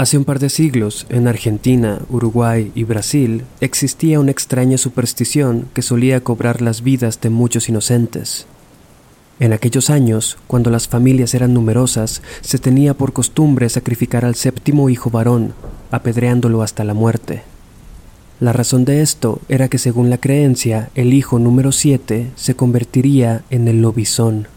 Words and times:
Hace 0.00 0.16
un 0.16 0.24
par 0.24 0.38
de 0.38 0.48
siglos, 0.48 1.04
en 1.10 1.28
Argentina, 1.28 2.00
Uruguay 2.08 2.72
y 2.74 2.84
Brasil, 2.84 3.44
existía 3.60 4.18
una 4.18 4.30
extraña 4.30 4.78
superstición 4.78 5.68
que 5.74 5.82
solía 5.82 6.24
cobrar 6.24 6.62
las 6.62 6.80
vidas 6.82 7.20
de 7.20 7.28
muchos 7.28 7.68
inocentes. 7.68 8.46
En 9.40 9.52
aquellos 9.52 9.90
años, 9.90 10.38
cuando 10.46 10.70
las 10.70 10.88
familias 10.88 11.34
eran 11.34 11.52
numerosas, 11.52 12.22
se 12.40 12.56
tenía 12.56 12.94
por 12.94 13.12
costumbre 13.12 13.68
sacrificar 13.68 14.24
al 14.24 14.36
séptimo 14.36 14.88
hijo 14.88 15.10
varón, 15.10 15.52
apedreándolo 15.90 16.62
hasta 16.62 16.82
la 16.82 16.94
muerte. 16.94 17.42
La 18.40 18.54
razón 18.54 18.86
de 18.86 19.02
esto 19.02 19.42
era 19.50 19.68
que 19.68 19.76
según 19.76 20.08
la 20.08 20.16
creencia, 20.16 20.88
el 20.94 21.12
hijo 21.12 21.38
número 21.38 21.72
7 21.72 22.30
se 22.36 22.56
convertiría 22.56 23.44
en 23.50 23.68
el 23.68 23.82
lobizón. 23.82 24.48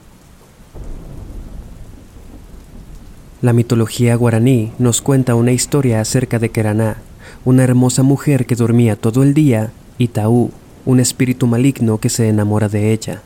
La 3.43 3.51
mitología 3.51 4.15
guaraní 4.15 4.71
nos 4.79 5.01
cuenta 5.01 5.35
una 5.35 5.51
historia 5.51 5.99
acerca 5.99 6.39
de 6.39 6.47
Keraná, 6.47 7.01
una 7.43 7.65
hermosa 7.65 8.01
mujer 8.01 8.45
que 8.45 8.55
dormía 8.55 8.95
todo 8.95 9.21
el 9.21 9.33
día, 9.33 9.73
y 9.97 10.07
Taú, 10.07 10.51
un 10.85 11.01
espíritu 11.01 11.45
maligno 11.45 11.97
que 11.97 12.07
se 12.07 12.29
enamora 12.29 12.69
de 12.69 12.93
ella. 12.93 13.21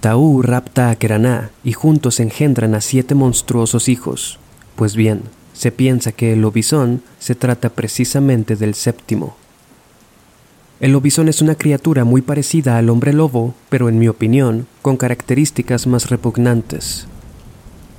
Taú 0.00 0.42
rapta 0.42 0.90
a 0.90 0.96
Keraná 0.96 1.52
y 1.64 1.72
juntos 1.72 2.20
engendran 2.20 2.74
a 2.74 2.82
siete 2.82 3.14
monstruosos 3.14 3.88
hijos. 3.88 4.38
Pues 4.76 4.94
bien, 4.94 5.22
se 5.54 5.72
piensa 5.72 6.12
que 6.12 6.34
el 6.34 6.42
lobizón 6.42 7.00
se 7.18 7.34
trata 7.34 7.70
precisamente 7.70 8.56
del 8.56 8.74
séptimo. 8.74 9.36
El 10.80 10.92
lobizón 10.92 11.30
es 11.30 11.40
una 11.40 11.54
criatura 11.54 12.04
muy 12.04 12.20
parecida 12.20 12.76
al 12.76 12.90
hombre 12.90 13.14
lobo, 13.14 13.54
pero 13.70 13.88
en 13.88 13.98
mi 13.98 14.06
opinión, 14.06 14.66
con 14.82 14.98
características 14.98 15.86
más 15.86 16.10
repugnantes. 16.10 17.06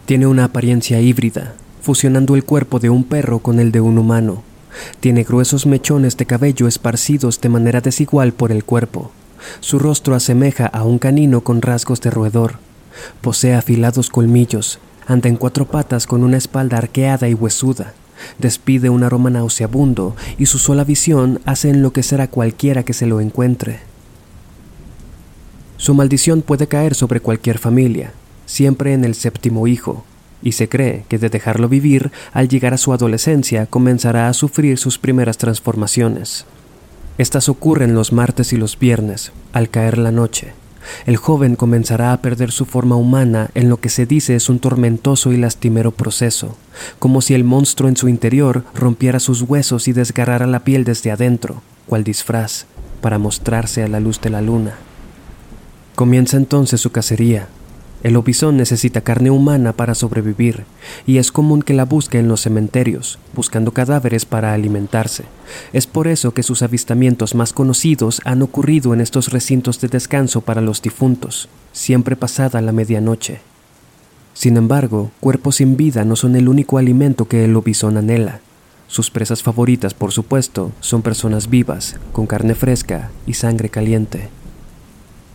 Tiene 0.06 0.28
una 0.28 0.46
apariencia 0.46 1.00
híbrida, 1.00 1.54
fusionando 1.82 2.36
el 2.36 2.44
cuerpo 2.44 2.80
de 2.80 2.90
un 2.90 3.04
perro 3.04 3.40
con 3.40 3.60
el 3.60 3.72
de 3.72 3.82
un 3.82 3.98
humano. 3.98 4.44
Tiene 5.00 5.24
gruesos 5.24 5.66
mechones 5.66 6.18
de 6.18 6.26
cabello 6.26 6.68
esparcidos 6.68 7.40
de 7.40 7.50
manera 7.50 7.82
desigual 7.82 8.34
por 8.34 8.52
el 8.52 8.64
cuerpo. 8.64 9.12
Su 9.60 9.80
rostro 9.80 10.16
asemeja 10.16 10.66
a 10.66 10.84
un 10.84 11.00
canino 11.00 11.42
con 11.42 11.62
rasgos 11.62 12.02
de 12.02 12.10
roedor. 12.10 12.56
Posee 13.22 13.54
afilados 13.54 14.10
colmillos, 14.10 14.80
anda 15.08 15.30
en 15.30 15.38
cuatro 15.38 15.66
patas 15.66 16.08
con 16.08 16.24
una 16.24 16.38
espalda 16.38 16.78
arqueada 16.78 17.28
y 17.30 17.34
huesuda. 17.34 17.94
Despide 18.38 18.90
un 18.90 19.04
aroma 19.04 19.30
nauseabundo 19.30 20.16
y 20.38 20.46
su 20.46 20.58
sola 20.58 20.84
visión 20.84 21.42
hace 21.46 21.70
enloquecer 21.70 22.22
a 22.22 22.28
cualquiera 22.28 22.84
que 22.84 22.94
se 22.94 23.08
lo 23.08 23.20
encuentre. 23.20 23.80
Su 25.78 25.96
maldición 25.96 26.44
puede 26.44 26.68
caer 26.68 26.94
sobre 26.94 27.22
cualquier 27.22 27.58
familia, 27.58 28.14
siempre 28.52 28.94
en 28.94 29.06
el 29.06 29.16
séptimo 29.16 29.68
hijo, 29.68 30.04
y 30.44 30.54
se 30.54 30.70
cree 30.70 31.06
que 31.08 31.18
de 31.18 31.30
dejarlo 31.30 31.70
vivir, 31.70 32.12
al 32.34 32.48
llegar 32.48 32.74
a 32.74 32.78
su 32.78 32.94
adolescencia 32.94 33.66
comenzará 33.66 34.28
a 34.28 34.34
sufrir 34.34 34.78
sus 34.78 34.98
primeras 34.98 35.38
transformaciones. 35.38 36.46
Estas 37.18 37.50
ocurren 37.50 37.94
los 37.94 38.14
martes 38.14 38.54
y 38.54 38.58
los 38.58 38.78
viernes, 38.80 39.32
al 39.54 39.70
caer 39.70 39.98
la 39.98 40.12
noche. 40.12 40.54
El 41.06 41.18
joven 41.18 41.56
comenzará 41.56 42.12
a 42.12 42.22
perder 42.22 42.52
su 42.52 42.66
forma 42.66 42.96
humana 42.96 43.52
en 43.54 43.70
lo 43.70 43.78
que 43.78 43.90
se 43.90 44.08
dice 44.08 44.36
es 44.36 44.50
un 44.50 44.60
tormentoso 44.60 45.32
y 45.32 45.38
lastimero 45.38 45.92
proceso, 45.92 46.58
como 46.98 47.22
si 47.22 47.36
el 47.36 47.44
monstruo 47.44 47.88
en 47.88 47.98
su 47.98 48.08
interior 48.08 48.64
rompiera 48.74 49.20
sus 49.20 49.44
huesos 49.44 49.88
y 49.88 49.94
desgarrara 49.94 50.48
la 50.48 50.62
piel 50.62 50.84
desde 50.84 51.12
adentro, 51.12 51.62
cual 51.86 52.04
disfraz, 52.04 52.66
para 53.02 53.20
mostrarse 53.20 53.84
a 53.84 53.88
la 53.88 54.00
luz 54.00 54.20
de 54.22 54.32
la 54.32 54.42
luna. 54.42 54.76
Comienza 55.96 56.38
entonces 56.38 56.82
su 56.82 56.92
cacería, 56.92 57.48
el 58.04 58.14
lobizón 58.14 58.58
necesita 58.58 59.02
carne 59.02 59.30
humana 59.30 59.74
para 59.74 59.96
sobrevivir, 59.96 60.66
y 61.06 61.18
es 61.18 61.32
común 61.32 61.62
que 61.62 61.74
la 61.74 61.86
busque 61.86 62.18
en 62.18 62.28
los 62.28 62.42
cementerios, 62.42 63.20
buscando 63.36 63.72
cadáveres 63.72 64.26
para 64.26 64.54
alimentarse. 64.54 65.26
Es 65.72 65.86
por 65.88 66.08
eso 66.08 66.34
que 66.34 66.44
sus 66.44 66.64
avistamientos 66.64 67.36
más 67.36 67.54
conocidos 67.54 68.22
han 68.26 68.42
ocurrido 68.42 68.94
en 68.94 69.02
estos 69.02 69.32
recintos 69.32 69.80
de 69.82 69.88
descanso 69.88 70.42
para 70.42 70.62
los 70.62 70.82
difuntos, 70.82 71.48
siempre 71.74 72.16
pasada 72.16 72.62
la 72.62 72.72
medianoche. 72.72 73.42
Sin 74.34 74.58
embargo, 74.58 75.12
cuerpos 75.20 75.58
sin 75.58 75.78
vida 75.78 76.04
no 76.06 76.16
son 76.16 76.36
el 76.36 76.50
único 76.50 76.78
alimento 76.78 77.28
que 77.28 77.46
el 77.46 77.54
lobizón 77.54 77.98
anhela. 77.98 78.40
Sus 78.88 79.12
presas 79.12 79.44
favoritas, 79.44 79.94
por 79.94 80.12
supuesto, 80.12 80.72
son 80.80 81.02
personas 81.02 81.50
vivas, 81.50 81.98
con 82.12 82.28
carne 82.28 82.56
fresca 82.56 83.12
y 83.26 83.36
sangre 83.36 83.70
caliente. 83.70 84.30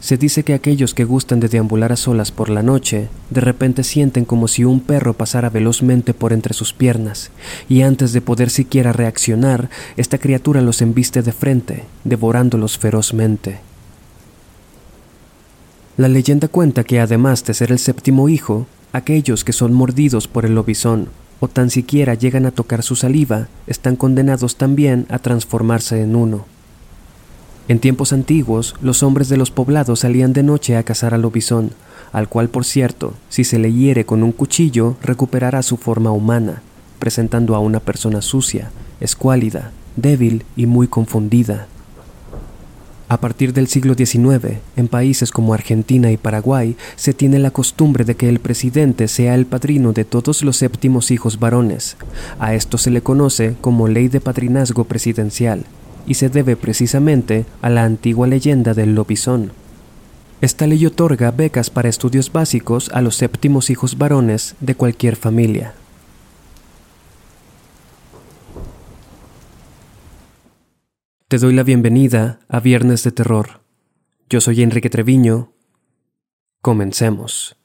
Se 0.06 0.16
dice 0.16 0.44
que 0.44 0.54
aquellos 0.54 0.94
que 0.94 1.02
gustan 1.02 1.40
de 1.40 1.48
deambular 1.48 1.90
a 1.90 1.96
solas 1.96 2.30
por 2.30 2.48
la 2.48 2.62
noche, 2.62 3.08
de 3.30 3.40
repente 3.40 3.82
sienten 3.82 4.24
como 4.24 4.46
si 4.46 4.64
un 4.64 4.78
perro 4.78 5.14
pasara 5.14 5.50
velozmente 5.50 6.14
por 6.14 6.32
entre 6.32 6.54
sus 6.54 6.72
piernas, 6.72 7.32
y 7.68 7.82
antes 7.82 8.12
de 8.12 8.20
poder 8.20 8.50
siquiera 8.50 8.92
reaccionar, 8.92 9.68
esta 9.96 10.18
criatura 10.18 10.60
los 10.60 10.80
embiste 10.80 11.22
de 11.22 11.32
frente, 11.32 11.86
devorándolos 12.04 12.78
ferozmente. 12.78 13.58
La 15.96 16.06
leyenda 16.06 16.46
cuenta 16.46 16.84
que 16.84 17.00
además 17.00 17.44
de 17.44 17.54
ser 17.54 17.72
el 17.72 17.80
séptimo 17.80 18.28
hijo, 18.28 18.68
aquellos 18.92 19.42
que 19.42 19.52
son 19.52 19.74
mordidos 19.74 20.28
por 20.28 20.46
el 20.46 20.54
lobizón 20.54 21.08
o 21.40 21.48
tan 21.48 21.68
siquiera 21.68 22.14
llegan 22.14 22.46
a 22.46 22.52
tocar 22.52 22.84
su 22.84 22.94
saliva 22.94 23.48
están 23.66 23.96
condenados 23.96 24.54
también 24.54 25.06
a 25.08 25.18
transformarse 25.18 26.00
en 26.00 26.14
uno. 26.14 26.55
En 27.68 27.80
tiempos 27.80 28.12
antiguos, 28.12 28.76
los 28.80 29.02
hombres 29.02 29.28
de 29.28 29.36
los 29.36 29.50
poblados 29.50 30.00
salían 30.00 30.32
de 30.32 30.44
noche 30.44 30.76
a 30.76 30.84
cazar 30.84 31.14
al 31.14 31.22
lobizón, 31.22 31.72
al 32.12 32.28
cual, 32.28 32.48
por 32.48 32.64
cierto, 32.64 33.14
si 33.28 33.42
se 33.42 33.58
le 33.58 33.72
hiere 33.72 34.06
con 34.06 34.22
un 34.22 34.30
cuchillo, 34.30 34.96
recuperará 35.02 35.62
su 35.62 35.76
forma 35.76 36.12
humana, 36.12 36.62
presentando 37.00 37.56
a 37.56 37.58
una 37.58 37.80
persona 37.80 38.22
sucia, 38.22 38.70
escuálida, 39.00 39.72
débil 39.96 40.44
y 40.56 40.66
muy 40.66 40.86
confundida. 40.86 41.66
A 43.08 43.20
partir 43.20 43.52
del 43.52 43.68
siglo 43.68 43.94
XIX, 43.94 44.58
en 44.76 44.88
países 44.88 45.30
como 45.30 45.54
Argentina 45.54 46.10
y 46.10 46.16
Paraguay, 46.16 46.76
se 46.96 47.14
tiene 47.14 47.38
la 47.38 47.52
costumbre 47.52 48.04
de 48.04 48.16
que 48.16 48.28
el 48.28 48.40
presidente 48.40 49.06
sea 49.06 49.34
el 49.34 49.46
padrino 49.46 49.92
de 49.92 50.04
todos 50.04 50.42
los 50.42 50.56
séptimos 50.56 51.12
hijos 51.12 51.38
varones. 51.38 51.96
A 52.40 52.54
esto 52.54 52.78
se 52.78 52.90
le 52.90 53.02
conoce 53.02 53.54
como 53.60 53.86
ley 53.86 54.08
de 54.08 54.20
padrinazgo 54.20 54.84
presidencial, 54.84 55.64
y 56.06 56.14
se 56.14 56.28
debe 56.28 56.56
precisamente 56.56 57.46
a 57.62 57.70
la 57.70 57.84
antigua 57.84 58.26
leyenda 58.26 58.74
del 58.74 58.94
lobizón. 58.94 59.52
Esta 60.40 60.66
ley 60.66 60.84
otorga 60.86 61.30
becas 61.30 61.70
para 61.70 61.88
estudios 61.88 62.32
básicos 62.32 62.90
a 62.90 63.00
los 63.00 63.16
séptimos 63.16 63.70
hijos 63.70 63.98
varones 63.98 64.54
de 64.60 64.74
cualquier 64.74 65.16
familia. 65.16 65.74
Te 71.28 71.38
doy 71.38 71.54
la 71.54 71.64
bienvenida 71.64 72.38
a 72.48 72.60
Viernes 72.60 73.02
de 73.02 73.10
Terror. 73.10 73.60
Yo 74.30 74.40
soy 74.40 74.62
Enrique 74.62 74.90
Treviño. 74.90 75.52
Comencemos. 76.62 77.56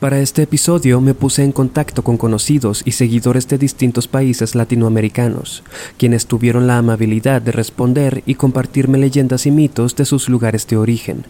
Para 0.00 0.20
este 0.20 0.42
episodio 0.42 1.00
me 1.00 1.14
puse 1.14 1.42
en 1.42 1.52
contacto 1.52 2.04
con 2.04 2.18
conocidos 2.18 2.82
y 2.84 2.92
seguidores 2.92 3.48
de 3.48 3.56
distintos 3.56 4.08
países 4.08 4.54
latinoamericanos, 4.54 5.62
quienes 5.96 6.26
tuvieron 6.26 6.66
la 6.66 6.76
amabilidad 6.76 7.40
de 7.40 7.50
responder 7.50 8.22
y 8.26 8.34
compartirme 8.34 8.98
leyendas 8.98 9.46
y 9.46 9.50
mitos 9.50 9.96
de 9.96 10.04
sus 10.04 10.28
lugares 10.28 10.66
de 10.66 10.76
origen. 10.76 11.24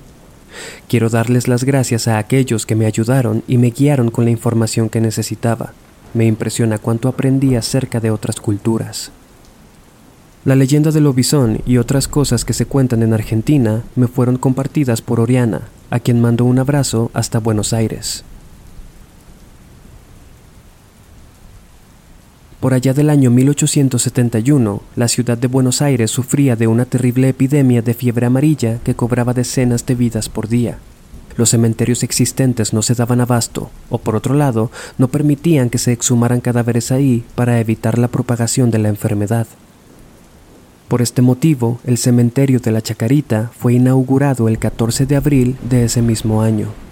Quiero 0.89 1.11
darles 1.11 1.47
las 1.47 1.63
gracias 1.63 2.09
a 2.09 2.19
aquellos 2.19 2.67
que 2.67 2.75
me 2.75 2.87
ayudaron 2.87 3.45
y 3.47 3.57
me 3.57 3.71
guiaron 3.71 4.11
con 4.11 4.25
la 4.25 4.33
información 4.33 4.89
que 4.89 5.01
necesitaba. 5.01 5.73
Me 6.13 6.27
impresiona 6.27 6.79
cuánto 6.79 7.07
aprendí 7.07 7.55
acerca 7.55 8.01
de 8.01 8.11
otras 8.11 8.41
culturas. 8.41 9.13
La 10.45 10.57
leyenda 10.57 10.91
del 10.91 11.05
lobizón 11.05 11.61
y 11.67 11.77
otras 11.79 12.09
cosas 12.09 12.45
que 12.45 12.53
se 12.53 12.67
cuentan 12.67 13.05
en 13.05 13.13
Argentina 13.13 13.85
me 13.95 14.09
fueron 14.09 14.39
compartidas 14.39 15.03
por 15.03 15.21
Oriana, 15.21 15.69
a 15.91 16.01
quien 16.01 16.21
mando 16.21 16.45
un 16.45 16.59
abrazo 16.59 17.13
hasta 17.15 17.39
Buenos 17.39 17.73
Aires. 17.73 18.25
Por 22.61 22.73
allá 22.73 22.95
del 22.95 23.11
año 23.11 23.31
1871, 23.31 24.83
la 24.97 25.09
ciudad 25.09 25.37
de 25.37 25.47
Buenos 25.47 25.83
Aires 25.83 26.11
sufría 26.11 26.57
de 26.57 26.67
una 26.67 26.87
terrible 26.87 27.29
epidemia 27.29 27.83
de 27.83 27.93
fiebre 27.93 28.27
amarilla 28.27 28.79
que 28.83 28.95
cobraba 28.95 29.35
decenas 29.35 29.85
de 29.85 29.95
vidas 29.95 30.31
por 30.31 30.49
día. 30.49 30.79
Los 31.37 31.51
cementerios 31.51 32.03
existentes 32.03 32.73
no 32.73 32.81
se 32.81 32.95
daban 32.95 33.21
abasto, 33.21 33.71
o 33.91 33.99
por 33.99 34.17
otro 34.17 34.35
lado, 34.35 34.71
no 34.97 35.09
permitían 35.09 35.69
que 35.69 35.77
se 35.77 35.93
exhumaran 35.93 36.41
cadáveres 36.41 36.93
ahí 36.93 37.25
para 37.35 37.61
evitar 37.61 37.99
la 37.99 38.09
propagación 38.09 38.71
de 38.71 38.79
la 38.79 38.89
enfermedad. 38.89 39.47
Por 40.89 41.03
este 41.03 41.21
motivo, 41.21 41.79
el 41.85 41.99
cementerio 41.99 42.59
de 42.59 42.71
la 42.71 42.81
Chacarita 42.81 43.51
fue 43.59 43.75
inaugurado 43.75 44.49
el 44.49 44.59
14 44.59 45.05
de 45.05 45.17
abril 45.17 45.57
de 45.69 45.85
ese 45.85 46.01
mismo 46.01 46.41
año. 46.41 46.86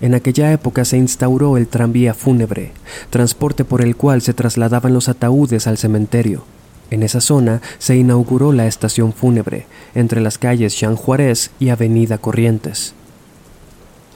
En 0.00 0.14
aquella 0.14 0.52
época 0.52 0.84
se 0.84 0.98
instauró 0.98 1.56
el 1.56 1.68
tranvía 1.68 2.12
fúnebre, 2.12 2.72
transporte 3.10 3.64
por 3.64 3.82
el 3.82 3.96
cual 3.96 4.20
se 4.20 4.34
trasladaban 4.34 4.92
los 4.92 5.08
ataúdes 5.08 5.66
al 5.66 5.78
cementerio. 5.78 6.44
En 6.90 7.02
esa 7.02 7.20
zona 7.20 7.62
se 7.78 7.96
inauguró 7.96 8.52
la 8.52 8.66
estación 8.66 9.12
fúnebre, 9.12 9.66
entre 9.94 10.20
las 10.20 10.38
calles 10.38 10.78
Jean 10.78 10.96
Juárez 10.96 11.50
y 11.58 11.70
Avenida 11.70 12.18
Corrientes. 12.18 12.94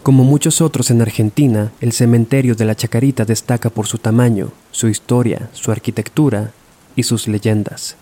Como 0.02 0.24
muchos 0.24 0.60
otros 0.60 0.90
en 0.90 1.02
Argentina, 1.02 1.72
el 1.80 1.92
cementerio 1.92 2.54
de 2.54 2.64
la 2.64 2.74
Chacarita 2.74 3.24
destaca 3.24 3.70
por 3.70 3.86
su 3.86 3.98
tamaño, 3.98 4.50
su 4.70 4.88
historia, 4.88 5.50
su 5.52 5.72
arquitectura 5.72 6.52
y 6.96 7.02
sus 7.02 7.26
leyendas. 7.28 7.96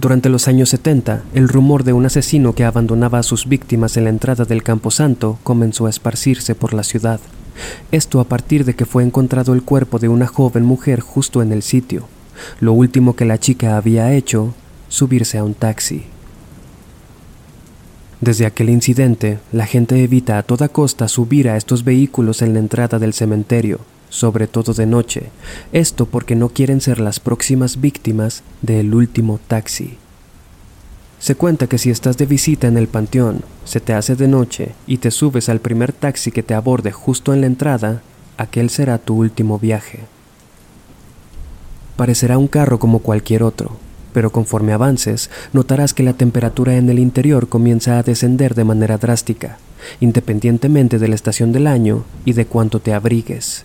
Durante 0.00 0.28
los 0.28 0.46
años 0.46 0.68
70, 0.68 1.24
el 1.34 1.48
rumor 1.48 1.82
de 1.82 1.92
un 1.92 2.06
asesino 2.06 2.54
que 2.54 2.64
abandonaba 2.64 3.18
a 3.18 3.24
sus 3.24 3.48
víctimas 3.48 3.96
en 3.96 4.04
la 4.04 4.10
entrada 4.10 4.44
del 4.44 4.62
Camposanto 4.62 5.40
comenzó 5.42 5.86
a 5.86 5.90
esparcirse 5.90 6.54
por 6.54 6.72
la 6.72 6.84
ciudad. 6.84 7.18
Esto 7.90 8.20
a 8.20 8.24
partir 8.24 8.64
de 8.64 8.74
que 8.74 8.86
fue 8.86 9.02
encontrado 9.02 9.54
el 9.54 9.64
cuerpo 9.64 9.98
de 9.98 10.08
una 10.08 10.28
joven 10.28 10.64
mujer 10.64 11.00
justo 11.00 11.42
en 11.42 11.50
el 11.50 11.62
sitio. 11.62 12.06
Lo 12.60 12.74
último 12.74 13.16
que 13.16 13.24
la 13.24 13.38
chica 13.38 13.76
había 13.76 14.12
hecho, 14.12 14.54
subirse 14.88 15.36
a 15.36 15.42
un 15.42 15.54
taxi. 15.54 16.04
Desde 18.20 18.46
aquel 18.46 18.70
incidente, 18.70 19.40
la 19.50 19.66
gente 19.66 20.04
evita 20.04 20.38
a 20.38 20.44
toda 20.44 20.68
costa 20.68 21.08
subir 21.08 21.48
a 21.48 21.56
estos 21.56 21.82
vehículos 21.82 22.40
en 22.42 22.52
la 22.54 22.60
entrada 22.60 23.00
del 23.00 23.14
cementerio, 23.14 23.80
sobre 24.08 24.46
todo 24.46 24.74
de 24.74 24.86
noche, 24.86 25.30
esto 25.72 26.06
porque 26.06 26.34
no 26.34 26.48
quieren 26.48 26.80
ser 26.80 27.00
las 27.00 27.20
próximas 27.20 27.80
víctimas 27.80 28.42
del 28.62 28.94
último 28.94 29.40
taxi. 29.46 29.98
Se 31.18 31.34
cuenta 31.34 31.66
que 31.66 31.78
si 31.78 31.90
estás 31.90 32.16
de 32.16 32.26
visita 32.26 32.68
en 32.68 32.76
el 32.76 32.86
panteón, 32.86 33.42
se 33.64 33.80
te 33.80 33.92
hace 33.92 34.14
de 34.14 34.28
noche 34.28 34.72
y 34.86 34.98
te 34.98 35.10
subes 35.10 35.48
al 35.48 35.60
primer 35.60 35.92
taxi 35.92 36.30
que 36.30 36.42
te 36.44 36.54
aborde 36.54 36.92
justo 36.92 37.34
en 37.34 37.40
la 37.40 37.48
entrada, 37.48 38.02
aquel 38.36 38.70
será 38.70 38.98
tu 38.98 39.16
último 39.16 39.58
viaje. 39.58 40.00
Parecerá 41.96 42.38
un 42.38 42.46
carro 42.46 42.78
como 42.78 43.00
cualquier 43.00 43.42
otro, 43.42 43.76
pero 44.12 44.30
conforme 44.30 44.72
avances 44.72 45.30
notarás 45.52 45.92
que 45.92 46.04
la 46.04 46.12
temperatura 46.12 46.76
en 46.76 46.88
el 46.88 47.00
interior 47.00 47.48
comienza 47.48 47.98
a 47.98 48.04
descender 48.04 48.54
de 48.54 48.64
manera 48.64 48.96
drástica, 48.96 49.58
independientemente 49.98 51.00
de 51.00 51.08
la 51.08 51.16
estación 51.16 51.50
del 51.50 51.66
año 51.66 52.04
y 52.24 52.34
de 52.34 52.46
cuánto 52.46 52.80
te 52.80 52.94
abrigues. 52.94 53.64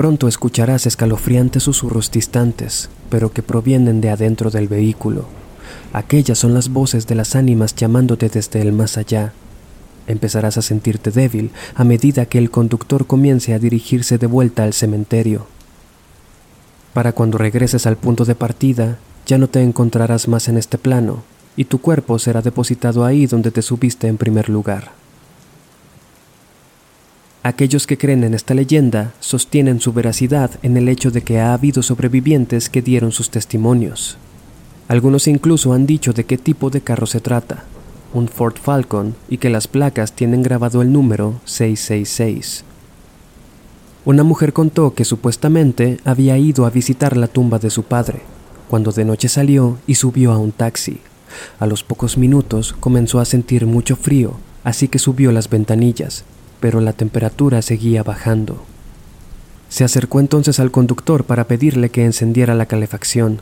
Pronto 0.00 0.28
escucharás 0.28 0.86
escalofriantes 0.86 1.64
susurros 1.64 2.10
distantes, 2.10 2.88
pero 3.10 3.34
que 3.34 3.42
provienen 3.42 4.00
de 4.00 4.08
adentro 4.08 4.50
del 4.50 4.66
vehículo. 4.66 5.26
Aquellas 5.92 6.38
son 6.38 6.54
las 6.54 6.70
voces 6.70 7.06
de 7.06 7.14
las 7.14 7.36
ánimas 7.36 7.74
llamándote 7.74 8.30
desde 8.30 8.62
el 8.62 8.72
más 8.72 8.96
allá. 8.96 9.34
Empezarás 10.06 10.56
a 10.56 10.62
sentirte 10.62 11.10
débil 11.10 11.50
a 11.74 11.84
medida 11.84 12.24
que 12.24 12.38
el 12.38 12.50
conductor 12.50 13.06
comience 13.06 13.52
a 13.52 13.58
dirigirse 13.58 14.16
de 14.16 14.26
vuelta 14.26 14.64
al 14.64 14.72
cementerio. 14.72 15.44
Para 16.94 17.12
cuando 17.12 17.36
regreses 17.36 17.86
al 17.86 17.98
punto 17.98 18.24
de 18.24 18.34
partida, 18.34 18.96
ya 19.26 19.36
no 19.36 19.48
te 19.48 19.62
encontrarás 19.62 20.28
más 20.28 20.48
en 20.48 20.56
este 20.56 20.78
plano, 20.78 21.24
y 21.58 21.66
tu 21.66 21.78
cuerpo 21.78 22.18
será 22.18 22.40
depositado 22.40 23.04
ahí 23.04 23.26
donde 23.26 23.50
te 23.50 23.60
subiste 23.60 24.06
en 24.06 24.16
primer 24.16 24.48
lugar. 24.48 24.99
Aquellos 27.42 27.86
que 27.86 27.96
creen 27.96 28.22
en 28.22 28.34
esta 28.34 28.52
leyenda 28.52 29.14
sostienen 29.18 29.80
su 29.80 29.94
veracidad 29.94 30.50
en 30.62 30.76
el 30.76 30.90
hecho 30.90 31.10
de 31.10 31.22
que 31.22 31.40
ha 31.40 31.54
habido 31.54 31.82
sobrevivientes 31.82 32.68
que 32.68 32.82
dieron 32.82 33.12
sus 33.12 33.30
testimonios. 33.30 34.18
Algunos 34.88 35.26
incluso 35.26 35.72
han 35.72 35.86
dicho 35.86 36.12
de 36.12 36.24
qué 36.24 36.36
tipo 36.36 36.68
de 36.68 36.82
carro 36.82 37.06
se 37.06 37.20
trata, 37.20 37.64
un 38.12 38.28
Ford 38.28 38.56
Falcon, 38.60 39.14
y 39.30 39.38
que 39.38 39.48
las 39.48 39.68
placas 39.68 40.12
tienen 40.12 40.42
grabado 40.42 40.82
el 40.82 40.92
número 40.92 41.40
666. 41.46 42.64
Una 44.04 44.22
mujer 44.22 44.52
contó 44.52 44.92
que 44.92 45.06
supuestamente 45.06 45.98
había 46.04 46.36
ido 46.36 46.66
a 46.66 46.70
visitar 46.70 47.16
la 47.16 47.28
tumba 47.28 47.58
de 47.58 47.70
su 47.70 47.84
padre, 47.84 48.20
cuando 48.68 48.92
de 48.92 49.06
noche 49.06 49.28
salió 49.28 49.78
y 49.86 49.94
subió 49.94 50.32
a 50.32 50.38
un 50.38 50.52
taxi. 50.52 51.00
A 51.58 51.66
los 51.66 51.84
pocos 51.84 52.18
minutos 52.18 52.74
comenzó 52.80 53.18
a 53.18 53.24
sentir 53.24 53.64
mucho 53.64 53.96
frío, 53.96 54.34
así 54.62 54.88
que 54.88 54.98
subió 54.98 55.32
las 55.32 55.48
ventanillas, 55.48 56.24
pero 56.60 56.80
la 56.80 56.92
temperatura 56.92 57.62
seguía 57.62 58.02
bajando. 58.02 58.62
Se 59.68 59.84
acercó 59.84 60.20
entonces 60.20 60.60
al 60.60 60.70
conductor 60.70 61.24
para 61.24 61.44
pedirle 61.44 61.90
que 61.90 62.04
encendiera 62.04 62.54
la 62.54 62.66
calefacción, 62.66 63.40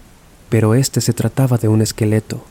pero 0.49 0.75
este 0.75 1.01
se 1.01 1.13
trataba 1.13 1.59
de 1.59 1.69
un 1.69 1.83
esqueleto. 1.83 2.45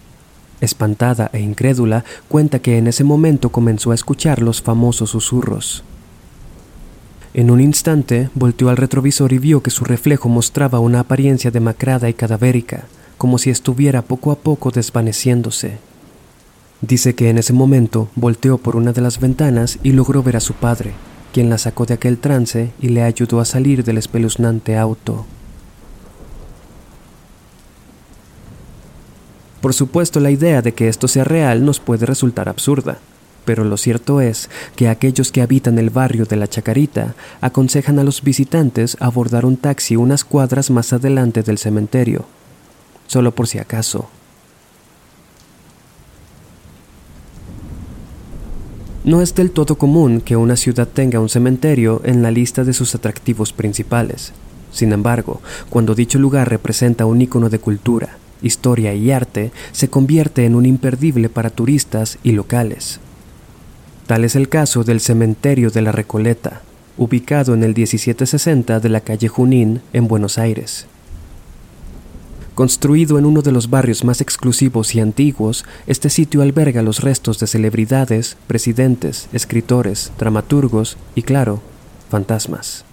Espantada 0.60 1.30
e 1.34 1.40
incrédula, 1.40 2.04
cuenta 2.28 2.60
que 2.60 2.78
en 2.78 2.88
ese 2.88 3.04
momento 3.04 3.50
comenzó 3.52 3.92
a 3.92 3.96
escuchar 3.96 4.42
los 4.42 4.62
famosos 4.62 5.12
susurros. 5.12 5.84
En 7.36 7.52
un 7.52 7.62
instante 7.62 8.32
volteó 8.34 8.70
al 8.70 8.78
retrovisor 8.78 9.32
y 9.32 9.38
vio 9.38 9.62
que 9.62 9.70
su 9.70 9.86
reflejo 9.86 10.28
mostraba 10.28 10.80
una 10.80 11.02
apariencia 11.02 11.52
demacrada 11.52 12.10
y 12.10 12.16
cadavérica, 12.16 12.86
como 13.20 13.38
si 13.38 13.52
estuviera 13.52 14.02
poco 14.02 14.32
a 14.32 14.36
poco 14.40 14.72
desvaneciéndose. 14.72 15.78
Dice 16.82 17.16
que 17.16 17.30
en 17.30 17.38
ese 17.38 17.54
momento 17.54 18.10
volteó 18.16 18.58
por 18.60 18.76
una 18.76 18.94
de 18.94 19.02
las 19.02 19.20
ventanas 19.20 19.80
y 19.82 19.94
logró 19.94 20.22
ver 20.22 20.38
a 20.38 20.42
su 20.42 20.54
padre, 20.54 20.94
quien 21.34 21.50
la 21.50 21.58
sacó 21.58 21.86
de 21.86 21.96
aquel 21.96 22.20
trance 22.20 22.72
y 22.80 22.90
le 22.90 23.04
ayudó 23.04 23.40
a 23.40 23.46
salir 23.46 23.84
del 23.84 23.98
espeluznante 23.98 24.78
auto. 24.78 25.26
Por 29.62 29.74
supuesto, 29.74 30.20
la 30.20 30.30
idea 30.30 30.62
de 30.62 30.74
que 30.74 30.88
esto 30.88 31.08
sea 31.08 31.24
real 31.24 31.66
nos 31.66 31.80
puede 31.80 32.06
resultar 32.06 32.48
absurda, 32.48 33.00
pero 33.44 33.64
lo 33.64 33.78
cierto 33.78 34.22
es 34.22 34.50
que 34.76 34.88
aquellos 34.88 35.32
que 35.32 35.42
habitan 35.42 35.80
el 35.80 35.90
barrio 35.90 36.26
de 36.26 36.36
la 36.36 36.48
Chacarita 36.48 37.16
aconsejan 37.42 37.98
a 37.98 38.04
los 38.04 38.22
visitantes 38.22 38.98
abordar 39.00 39.46
un 39.46 39.58
taxi 39.58 39.96
unas 39.96 40.24
cuadras 40.24 40.70
más 40.70 40.94
adelante 40.94 41.42
del 41.42 41.58
cementerio, 41.58 42.26
solo 43.08 43.34
por 43.34 43.48
si 43.48 43.58
acaso. 43.58 44.10
No 49.08 49.22
es 49.22 49.34
del 49.36 49.52
todo 49.52 49.78
común 49.78 50.20
que 50.20 50.36
una 50.36 50.58
ciudad 50.58 50.86
tenga 50.86 51.22
un 51.22 51.30
cementerio 51.30 52.02
en 52.04 52.22
la 52.22 52.30
lista 52.30 52.66
de 52.66 52.74
sus 52.74 52.94
atractivos 52.94 53.54
principales. 53.54 54.34
Sin 54.74 54.92
embargo, 54.92 55.40
cuando 55.70 55.96
dicho 55.96 56.20
lugar 56.20 56.50
representa 56.50 57.06
un 57.06 57.22
icono 57.22 57.50
de 57.50 57.58
cultura, 57.58 58.18
historia 58.42 58.94
y 58.94 59.10
arte, 59.12 59.54
se 59.72 59.88
convierte 59.88 60.44
en 60.44 60.56
un 60.56 60.66
imperdible 60.66 61.30
para 61.30 61.52
turistas 61.52 62.20
y 62.22 62.34
locales. 62.34 63.00
Tal 64.08 64.26
es 64.26 64.36
el 64.36 64.50
caso 64.50 64.84
del 64.84 65.00
cementerio 65.00 65.70
de 65.70 65.84
la 65.84 65.94
Recoleta, 65.94 66.62
ubicado 66.98 67.54
en 67.54 67.64
el 67.64 67.74
1760 67.74 68.82
de 68.82 68.90
la 68.90 69.00
calle 69.00 69.30
Junín, 69.30 69.80
en 69.94 70.10
Buenos 70.10 70.38
Aires. 70.38 70.86
Construido 72.58 73.20
en 73.20 73.28
uno 73.28 73.44
de 73.44 73.52
los 73.52 73.70
barrios 73.70 74.04
más 74.04 74.20
exclusivos 74.20 74.96
y 74.96 75.00
antiguos, 75.00 75.64
este 75.86 76.10
sitio 76.10 76.42
alberga 76.42 76.82
los 76.82 77.02
restos 77.02 77.38
de 77.38 77.46
celebridades, 77.46 78.36
presidentes, 78.48 79.30
escritores, 79.32 80.12
dramaturgos 80.18 80.98
y, 81.14 81.22
claro, 81.22 81.62
fantasmas. 82.10 82.84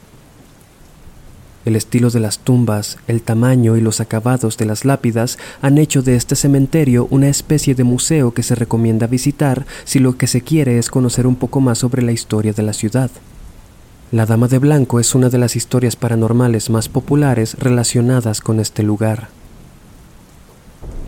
El 1.64 1.76
estilo 1.76 2.10
de 2.10 2.20
las 2.20 2.40
tumbas, 2.40 2.98
el 3.08 3.22
tamaño 3.22 3.78
y 3.78 3.80
los 3.80 4.02
acabados 4.02 4.58
de 4.58 4.66
las 4.66 4.84
lápidas 4.84 5.38
han 5.62 5.78
hecho 5.78 6.02
de 6.02 6.16
este 6.16 6.36
cementerio 6.36 7.08
una 7.10 7.30
especie 7.30 7.74
de 7.74 7.84
museo 7.84 8.34
que 8.34 8.42
se 8.42 8.54
recomienda 8.54 9.06
visitar 9.06 9.64
si 9.84 9.98
lo 9.98 10.18
que 10.18 10.26
se 10.26 10.42
quiere 10.42 10.78
es 10.78 10.90
conocer 10.90 11.26
un 11.26 11.36
poco 11.36 11.62
más 11.62 11.78
sobre 11.78 12.02
la 12.02 12.12
historia 12.12 12.52
de 12.52 12.64
la 12.64 12.74
ciudad. 12.74 13.10
La 14.12 14.26
Dama 14.26 14.46
de 14.46 14.58
Blanco 14.58 15.00
es 15.00 15.14
una 15.14 15.30
de 15.30 15.38
las 15.38 15.56
historias 15.56 15.96
paranormales 15.96 16.68
más 16.68 16.90
populares 16.90 17.54
relacionadas 17.58 18.42
con 18.42 18.60
este 18.60 18.82
lugar. 18.82 19.28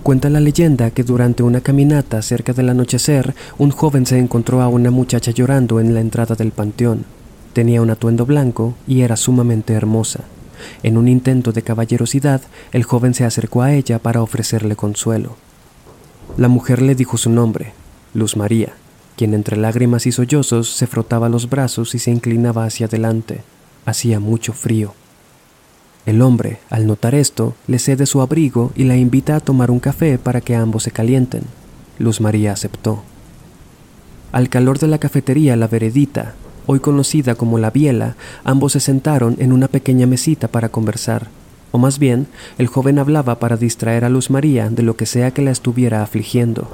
Cuenta 0.06 0.30
la 0.30 0.38
leyenda 0.38 0.92
que 0.92 1.02
durante 1.02 1.42
una 1.42 1.62
caminata 1.62 2.22
cerca 2.22 2.52
del 2.52 2.68
anochecer, 2.68 3.34
un 3.58 3.72
joven 3.72 4.06
se 4.06 4.16
encontró 4.20 4.62
a 4.62 4.68
una 4.68 4.92
muchacha 4.92 5.32
llorando 5.32 5.80
en 5.80 5.94
la 5.94 6.00
entrada 6.00 6.36
del 6.36 6.52
panteón. 6.52 7.04
Tenía 7.54 7.82
un 7.82 7.90
atuendo 7.90 8.24
blanco 8.24 8.76
y 8.86 9.00
era 9.00 9.16
sumamente 9.16 9.72
hermosa. 9.72 10.20
En 10.84 10.96
un 10.96 11.08
intento 11.08 11.50
de 11.50 11.62
caballerosidad, 11.62 12.40
el 12.70 12.84
joven 12.84 13.14
se 13.14 13.24
acercó 13.24 13.62
a 13.62 13.72
ella 13.72 13.98
para 13.98 14.22
ofrecerle 14.22 14.76
consuelo. 14.76 15.34
La 16.36 16.46
mujer 16.46 16.82
le 16.82 16.94
dijo 16.94 17.16
su 17.16 17.28
nombre, 17.28 17.72
Luz 18.14 18.36
María, 18.36 18.74
quien 19.16 19.34
entre 19.34 19.56
lágrimas 19.56 20.06
y 20.06 20.12
sollozos 20.12 20.70
se 20.70 20.86
frotaba 20.86 21.28
los 21.28 21.50
brazos 21.50 21.96
y 21.96 21.98
se 21.98 22.12
inclinaba 22.12 22.64
hacia 22.64 22.86
adelante. 22.86 23.42
Hacía 23.84 24.20
mucho 24.20 24.52
frío. 24.52 24.94
El 26.06 26.22
hombre, 26.22 26.60
al 26.70 26.86
notar 26.86 27.16
esto, 27.16 27.54
le 27.66 27.80
cede 27.80 28.06
su 28.06 28.20
abrigo 28.20 28.72
y 28.76 28.84
la 28.84 28.96
invita 28.96 29.34
a 29.34 29.40
tomar 29.40 29.72
un 29.72 29.80
café 29.80 30.18
para 30.18 30.40
que 30.40 30.54
ambos 30.54 30.84
se 30.84 30.92
calienten. 30.92 31.42
Luz 31.98 32.20
María 32.20 32.52
aceptó. 32.52 33.02
Al 34.30 34.48
calor 34.48 34.78
de 34.78 34.86
la 34.86 34.98
cafetería 34.98 35.56
La 35.56 35.66
Veredita, 35.66 36.34
hoy 36.66 36.78
conocida 36.78 37.34
como 37.34 37.58
La 37.58 37.70
Biela, 37.70 38.14
ambos 38.44 38.72
se 38.72 38.80
sentaron 38.80 39.34
en 39.40 39.52
una 39.52 39.66
pequeña 39.66 40.06
mesita 40.06 40.46
para 40.46 40.68
conversar, 40.68 41.28
o 41.72 41.78
más 41.78 41.98
bien, 41.98 42.28
el 42.58 42.68
joven 42.68 42.98
hablaba 42.98 43.38
para 43.38 43.56
distraer 43.56 44.04
a 44.04 44.08
Luz 44.08 44.30
María 44.30 44.70
de 44.70 44.82
lo 44.82 44.96
que 44.96 45.06
sea 45.06 45.32
que 45.32 45.42
la 45.42 45.50
estuviera 45.50 46.02
afligiendo. 46.02 46.68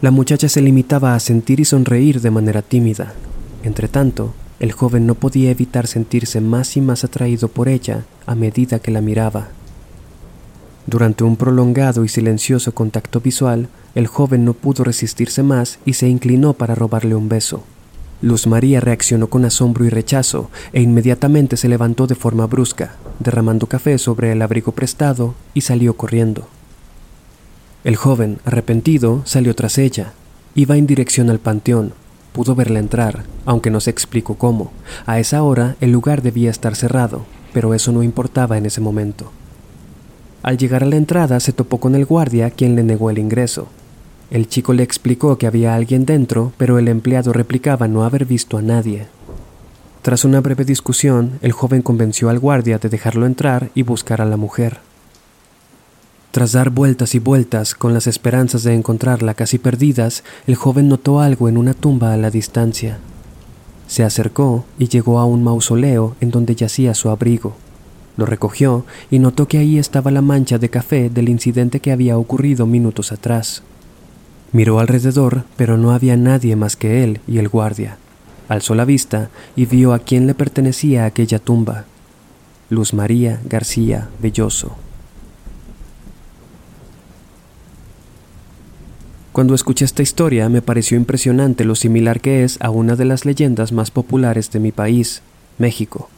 La 0.00 0.10
muchacha 0.10 0.48
se 0.48 0.60
limitaba 0.60 1.14
a 1.14 1.20
sentir 1.20 1.58
y 1.60 1.64
sonreír 1.64 2.20
de 2.20 2.30
manera 2.30 2.60
tímida. 2.62 3.14
Entretanto, 3.62 4.34
el 4.62 4.72
joven 4.72 5.06
no 5.06 5.14
podía 5.14 5.50
evitar 5.50 5.86
sentirse 5.86 6.40
más 6.40 6.78
y 6.78 6.80
más 6.80 7.04
atraído 7.04 7.48
por 7.48 7.68
ella 7.68 8.06
a 8.24 8.34
medida 8.34 8.78
que 8.78 8.90
la 8.90 9.02
miraba. 9.02 9.48
Durante 10.86 11.22
un 11.22 11.36
prolongado 11.36 12.02
y 12.02 12.08
silencioso 12.08 12.72
contacto 12.72 13.20
visual, 13.20 13.68
el 13.94 14.06
joven 14.06 14.46
no 14.46 14.54
pudo 14.54 14.84
resistirse 14.84 15.42
más 15.42 15.78
y 15.84 15.92
se 15.92 16.08
inclinó 16.08 16.54
para 16.54 16.74
robarle 16.74 17.14
un 17.14 17.28
beso 17.28 17.62
Luz 18.22 18.46
María 18.46 18.80
reaccionó 18.80 19.26
con 19.26 19.44
asombro 19.44 19.84
y 19.84 19.88
rechazo 19.88 20.48
e 20.72 20.80
inmediatamente 20.80 21.56
se 21.56 21.68
levantó 21.68 22.06
de 22.06 22.14
forma 22.14 22.46
brusca, 22.46 22.94
derramando 23.18 23.66
café 23.66 23.98
sobre 23.98 24.30
el 24.30 24.40
abrigo 24.42 24.70
prestado 24.70 25.34
y 25.54 25.62
salió 25.62 25.96
corriendo. 25.96 26.46
El 27.82 27.96
joven, 27.96 28.38
arrepentido, 28.44 29.22
salió 29.24 29.56
tras 29.56 29.76
ella. 29.76 30.12
Iba 30.54 30.76
en 30.76 30.86
dirección 30.86 31.30
al 31.30 31.40
panteón. 31.40 31.94
Pudo 32.32 32.54
verla 32.54 32.78
entrar, 32.78 33.24
aunque 33.44 33.70
no 33.70 33.80
se 33.80 33.90
explicó 33.90 34.36
cómo. 34.36 34.72
A 35.06 35.18
esa 35.18 35.42
hora 35.42 35.76
el 35.80 35.92
lugar 35.92 36.22
debía 36.22 36.50
estar 36.50 36.74
cerrado, 36.74 37.24
pero 37.52 37.74
eso 37.74 37.92
no 37.92 38.02
importaba 38.02 38.56
en 38.56 38.66
ese 38.66 38.80
momento. 38.80 39.30
Al 40.42 40.56
llegar 40.58 40.82
a 40.82 40.86
la 40.86 40.96
entrada 40.96 41.38
se 41.40 41.52
topó 41.52 41.78
con 41.78 41.94
el 41.94 42.06
guardia, 42.06 42.50
quien 42.50 42.74
le 42.74 42.82
negó 42.82 43.10
el 43.10 43.18
ingreso. 43.18 43.68
El 44.30 44.48
chico 44.48 44.72
le 44.72 44.82
explicó 44.82 45.36
que 45.36 45.46
había 45.46 45.74
alguien 45.74 46.06
dentro, 46.06 46.52
pero 46.56 46.78
el 46.78 46.88
empleado 46.88 47.32
replicaba 47.32 47.86
no 47.86 48.04
haber 48.04 48.24
visto 48.24 48.56
a 48.56 48.62
nadie. 48.62 49.06
Tras 50.00 50.24
una 50.24 50.40
breve 50.40 50.64
discusión, 50.64 51.38
el 51.42 51.52
joven 51.52 51.82
convenció 51.82 52.28
al 52.28 52.40
guardia 52.40 52.78
de 52.78 52.88
dejarlo 52.88 53.26
entrar 53.26 53.70
y 53.74 53.82
buscar 53.82 54.20
a 54.20 54.24
la 54.24 54.36
mujer. 54.36 54.80
Tras 56.32 56.52
dar 56.52 56.70
vueltas 56.70 57.14
y 57.14 57.18
vueltas 57.18 57.74
con 57.74 57.92
las 57.92 58.06
esperanzas 58.06 58.62
de 58.62 58.74
encontrarla 58.74 59.34
casi 59.34 59.58
perdidas, 59.58 60.24
el 60.46 60.54
joven 60.54 60.88
notó 60.88 61.20
algo 61.20 61.46
en 61.46 61.58
una 61.58 61.74
tumba 61.74 62.14
a 62.14 62.16
la 62.16 62.30
distancia. 62.30 62.98
Se 63.86 64.02
acercó 64.02 64.64
y 64.78 64.88
llegó 64.88 65.18
a 65.18 65.26
un 65.26 65.44
mausoleo 65.44 66.16
en 66.22 66.30
donde 66.30 66.54
yacía 66.54 66.94
su 66.94 67.10
abrigo. 67.10 67.54
Lo 68.16 68.24
recogió 68.24 68.86
y 69.10 69.18
notó 69.18 69.46
que 69.46 69.58
ahí 69.58 69.76
estaba 69.76 70.10
la 70.10 70.22
mancha 70.22 70.56
de 70.56 70.70
café 70.70 71.10
del 71.10 71.28
incidente 71.28 71.80
que 71.80 71.92
había 71.92 72.16
ocurrido 72.16 72.64
minutos 72.64 73.12
atrás. 73.12 73.62
Miró 74.52 74.80
alrededor, 74.80 75.44
pero 75.56 75.76
no 75.76 75.92
había 75.92 76.16
nadie 76.16 76.56
más 76.56 76.76
que 76.76 77.04
él 77.04 77.20
y 77.28 77.36
el 77.36 77.50
guardia. 77.50 77.98
Alzó 78.48 78.74
la 78.74 78.86
vista 78.86 79.28
y 79.54 79.66
vio 79.66 79.92
a 79.92 79.98
quién 79.98 80.26
le 80.26 80.32
pertenecía 80.32 81.04
aquella 81.04 81.38
tumba. 81.38 81.84
Luz 82.70 82.94
María 82.94 83.38
García 83.44 84.08
Belloso. 84.18 84.76
Cuando 89.32 89.54
escuché 89.54 89.86
esta 89.86 90.02
historia 90.02 90.50
me 90.50 90.60
pareció 90.60 90.98
impresionante 90.98 91.64
lo 91.64 91.74
similar 91.74 92.20
que 92.20 92.44
es 92.44 92.58
a 92.60 92.68
una 92.68 92.96
de 92.96 93.06
las 93.06 93.24
leyendas 93.24 93.72
más 93.72 93.90
populares 93.90 94.50
de 94.50 94.60
mi 94.60 94.72
país, 94.72 95.22
México. 95.56 96.10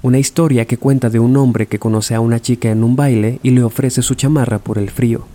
Una 0.00 0.18
historia 0.18 0.64
que 0.64 0.78
cuenta 0.78 1.10
de 1.10 1.18
un 1.18 1.36
hombre 1.36 1.66
que 1.66 1.78
conoce 1.78 2.14
a 2.14 2.20
una 2.20 2.40
chica 2.40 2.70
en 2.70 2.84
un 2.84 2.96
baile 2.96 3.38
y 3.42 3.50
le 3.50 3.62
ofrece 3.62 4.00
su 4.00 4.14
chamarra 4.14 4.58
por 4.58 4.78
el 4.78 4.88
frío. 4.88 5.26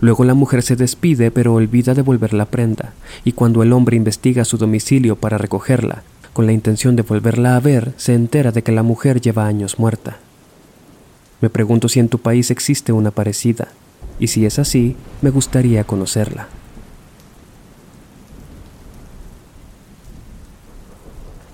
Luego 0.00 0.24
la 0.24 0.32
mujer 0.32 0.62
se 0.62 0.76
despide 0.76 1.30
pero 1.30 1.52
olvida 1.52 1.92
devolver 1.92 2.32
la 2.32 2.46
prenda, 2.46 2.94
y 3.22 3.32
cuando 3.32 3.62
el 3.62 3.74
hombre 3.74 3.98
investiga 3.98 4.46
su 4.46 4.56
domicilio 4.56 5.16
para 5.16 5.36
recogerla, 5.36 6.04
con 6.32 6.46
la 6.46 6.52
intención 6.52 6.96
de 6.96 7.02
volverla 7.02 7.56
a 7.56 7.60
ver, 7.60 7.92
se 7.98 8.14
entera 8.14 8.50
de 8.50 8.62
que 8.62 8.72
la 8.72 8.82
mujer 8.82 9.20
lleva 9.20 9.46
años 9.46 9.78
muerta. 9.78 10.16
Me 11.42 11.50
pregunto 11.50 11.90
si 11.90 12.00
en 12.00 12.08
tu 12.08 12.18
país 12.18 12.50
existe 12.50 12.92
una 12.92 13.10
parecida, 13.10 13.68
y 14.18 14.28
si 14.28 14.46
es 14.46 14.58
así, 14.58 14.96
me 15.22 15.30
gustaría 15.30 15.84
conocerla. 15.84 16.48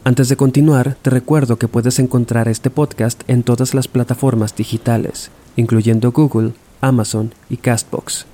Antes 0.05 0.29
de 0.29 0.37
continuar, 0.37 0.97
te 1.01 1.11
recuerdo 1.11 1.59
que 1.59 1.69
puedes 1.69 2.01
encontrar 2.01 2.49
este 2.49 2.71
podcast 2.71 3.23
en 3.29 3.45
todas 3.45 3.73
las 3.73 3.87
plataformas 3.87 4.57
digitales, 4.57 5.31
incluyendo 5.55 6.11
Google, 6.11 6.55
Amazon 6.81 7.33
y 7.49 7.57
Castbox. 7.57 8.27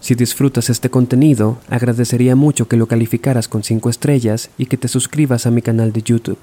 Si 0.00 0.14
disfrutas 0.14 0.70
este 0.70 0.90
contenido, 0.90 1.58
agradecería 1.68 2.36
mucho 2.36 2.68
que 2.68 2.76
lo 2.76 2.86
calificaras 2.86 3.48
con 3.48 3.64
5 3.64 3.90
estrellas 3.90 4.50
y 4.56 4.66
que 4.66 4.76
te 4.76 4.86
suscribas 4.86 5.46
a 5.46 5.50
mi 5.50 5.62
canal 5.62 5.92
de 5.92 6.02
YouTube. 6.02 6.38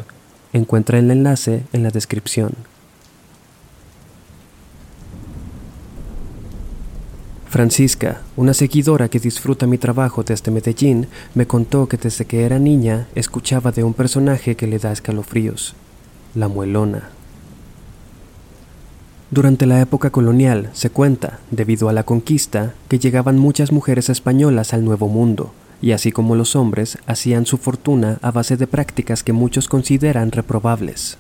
Encuentra 0.52 1.00
el 1.00 1.10
enlace 1.10 1.64
en 1.72 1.84
la 1.84 1.90
descripción. 1.90 2.52
Francisca, 7.56 8.20
una 8.36 8.54
seguidora 8.54 9.08
que 9.08 9.18
disfruta 9.18 9.66
mi 9.66 9.78
trabajo 9.78 10.24
desde 10.24 10.52
Medellín, 10.52 11.08
me 11.36 11.48
contó 11.48 11.88
que 11.88 11.96
desde 11.96 12.26
que 12.26 12.44
era 12.44 12.60
niña 12.60 13.08
escuchaba 13.16 13.72
de 13.72 13.82
un 13.86 13.94
personaje 13.94 14.58
que 14.58 14.68
le 14.68 14.78
da 14.78 14.92
escalofríos, 14.92 15.74
la 16.34 16.50
muelona. 16.50 17.12
Durante 19.32 19.66
la 19.68 19.80
época 19.80 20.10
colonial 20.10 20.70
se 20.74 20.90
cuenta, 20.90 21.40
debido 21.50 21.88
a 21.88 21.94
la 21.94 22.04
conquista, 22.04 22.74
que 22.90 23.00
llegaban 23.00 23.40
muchas 23.40 23.72
mujeres 23.72 24.10
españolas 24.10 24.74
al 24.74 24.84
Nuevo 24.84 25.08
Mundo, 25.08 25.54
y 25.82 25.94
así 25.94 26.12
como 26.12 26.36
los 26.36 26.58
hombres 26.58 26.98
hacían 27.08 27.46
su 27.46 27.58
fortuna 27.58 28.20
a 28.22 28.32
base 28.32 28.58
de 28.58 28.68
prácticas 28.68 29.24
que 29.24 29.32
muchos 29.32 29.70
consideran 29.70 30.34
reprobables. 30.34 31.18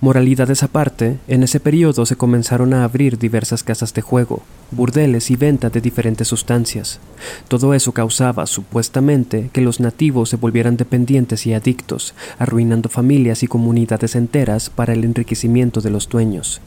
Moralidades 0.00 0.62
aparte, 0.62 1.18
en 1.26 1.42
ese 1.42 1.58
periodo 1.58 2.04
se 2.04 2.16
comenzaron 2.16 2.74
a 2.74 2.84
abrir 2.84 3.18
diversas 3.18 3.64
casas 3.64 3.94
de 3.94 4.02
juego, 4.02 4.42
burdeles 4.70 5.30
y 5.30 5.36
venta 5.36 5.70
de 5.70 5.80
diferentes 5.80 6.28
sustancias. 6.28 7.00
Todo 7.48 7.72
eso 7.72 7.92
causaba, 7.92 8.46
supuestamente, 8.46 9.48
que 9.54 9.62
los 9.62 9.80
nativos 9.80 10.28
se 10.28 10.36
volvieran 10.36 10.76
dependientes 10.76 11.46
y 11.46 11.54
adictos, 11.54 12.14
arruinando 12.38 12.90
familias 12.90 13.42
y 13.42 13.46
comunidades 13.46 14.16
enteras 14.16 14.68
para 14.68 14.92
el 14.92 15.02
enriquecimiento 15.02 15.80
de 15.80 15.90
los 15.90 16.10
dueños. 16.10 16.60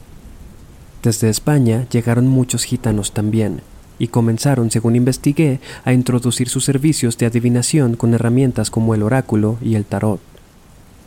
Desde 1.04 1.30
España 1.30 1.86
llegaron 1.88 2.26
muchos 2.26 2.64
gitanos 2.64 3.12
también, 3.12 3.60
y 4.00 4.08
comenzaron, 4.08 4.72
según 4.72 4.96
investigué, 4.96 5.60
a 5.84 5.92
introducir 5.92 6.48
sus 6.48 6.64
servicios 6.64 7.16
de 7.16 7.26
adivinación 7.26 7.94
con 7.94 8.12
herramientas 8.12 8.70
como 8.70 8.92
el 8.96 9.04
oráculo 9.04 9.56
y 9.62 9.76
el 9.76 9.84
tarot. 9.84 10.20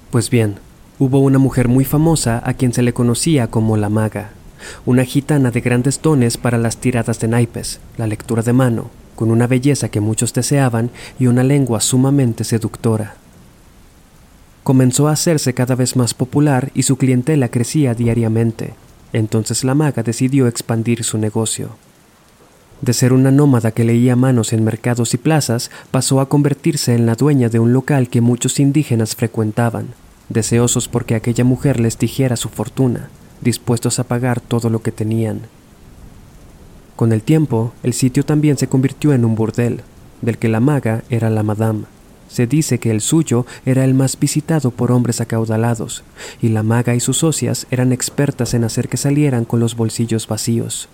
Pues 0.09 0.29
bien, 0.29 0.55
hubo 0.99 1.19
una 1.19 1.39
mujer 1.39 1.67
muy 1.67 1.85
famosa 1.85 2.41
a 2.45 2.53
quien 2.53 2.73
se 2.73 2.83
le 2.83 2.93
conocía 2.93 3.47
como 3.47 3.77
la 3.77 3.89
maga, 3.89 4.31
una 4.85 5.03
gitana 5.03 5.51
de 5.51 5.61
grandes 5.61 6.01
dones 6.01 6.37
para 6.37 6.57
las 6.57 6.77
tiradas 6.77 7.19
de 7.19 7.27
naipes, 7.27 7.79
la 7.97 8.07
lectura 8.07 8.43
de 8.43 8.53
mano, 8.53 8.89
con 9.15 9.31
una 9.31 9.47
belleza 9.47 9.89
que 9.89 9.99
muchos 9.99 10.33
deseaban 10.33 10.89
y 11.19 11.27
una 11.27 11.43
lengua 11.43 11.81
sumamente 11.81 12.43
seductora. 12.43 13.15
Comenzó 14.63 15.07
a 15.07 15.11
hacerse 15.11 15.53
cada 15.53 15.75
vez 15.75 15.95
más 15.95 16.13
popular 16.13 16.71
y 16.73 16.83
su 16.83 16.97
clientela 16.97 17.49
crecía 17.49 17.93
diariamente. 17.93 18.73
Entonces 19.11 19.63
la 19.63 19.75
maga 19.75 20.03
decidió 20.03 20.47
expandir 20.47 21.03
su 21.03 21.17
negocio. 21.17 21.69
De 22.81 22.93
ser 22.93 23.13
una 23.13 23.31
nómada 23.31 23.71
que 23.71 23.83
leía 23.83 24.15
manos 24.15 24.51
en 24.51 24.63
mercados 24.63 25.13
y 25.13 25.17
plazas, 25.17 25.69
pasó 25.91 26.19
a 26.19 26.27
convertirse 26.27 26.95
en 26.95 27.05
la 27.05 27.15
dueña 27.15 27.49
de 27.49 27.59
un 27.59 27.71
local 27.71 28.09
que 28.09 28.21
muchos 28.21 28.59
indígenas 28.59 29.15
frecuentaban, 29.15 29.87
deseosos 30.29 30.87
porque 30.87 31.15
aquella 31.15 31.43
mujer 31.43 31.79
les 31.79 31.97
dijera 31.97 32.35
su 32.35 32.49
fortuna, 32.49 33.09
dispuestos 33.41 33.99
a 33.99 34.03
pagar 34.03 34.41
todo 34.41 34.69
lo 34.69 34.81
que 34.81 34.91
tenían. 34.91 35.41
Con 36.95 37.11
el 37.11 37.21
tiempo, 37.21 37.73
el 37.83 37.93
sitio 37.93 38.23
también 38.23 38.57
se 38.57 38.67
convirtió 38.67 39.13
en 39.13 39.25
un 39.25 39.35
burdel, 39.35 39.81
del 40.21 40.37
que 40.37 40.49
la 40.49 40.59
maga 40.59 41.03
era 41.09 41.29
la 41.29 41.43
madame. 41.43 41.83
Se 42.29 42.47
dice 42.47 42.79
que 42.79 42.91
el 42.91 43.01
suyo 43.01 43.45
era 43.65 43.83
el 43.83 43.93
más 43.93 44.17
visitado 44.17 44.71
por 44.71 44.91
hombres 44.91 45.21
acaudalados, 45.21 46.03
y 46.41 46.49
la 46.49 46.63
maga 46.63 46.95
y 46.95 46.99
sus 46.99 47.17
socias 47.17 47.67
eran 47.69 47.91
expertas 47.91 48.53
en 48.53 48.63
hacer 48.63 48.87
que 48.89 48.97
salieran 48.97 49.45
con 49.45 49.59
los 49.59 49.75
bolsillos 49.75 50.27
vacíos. 50.27 50.87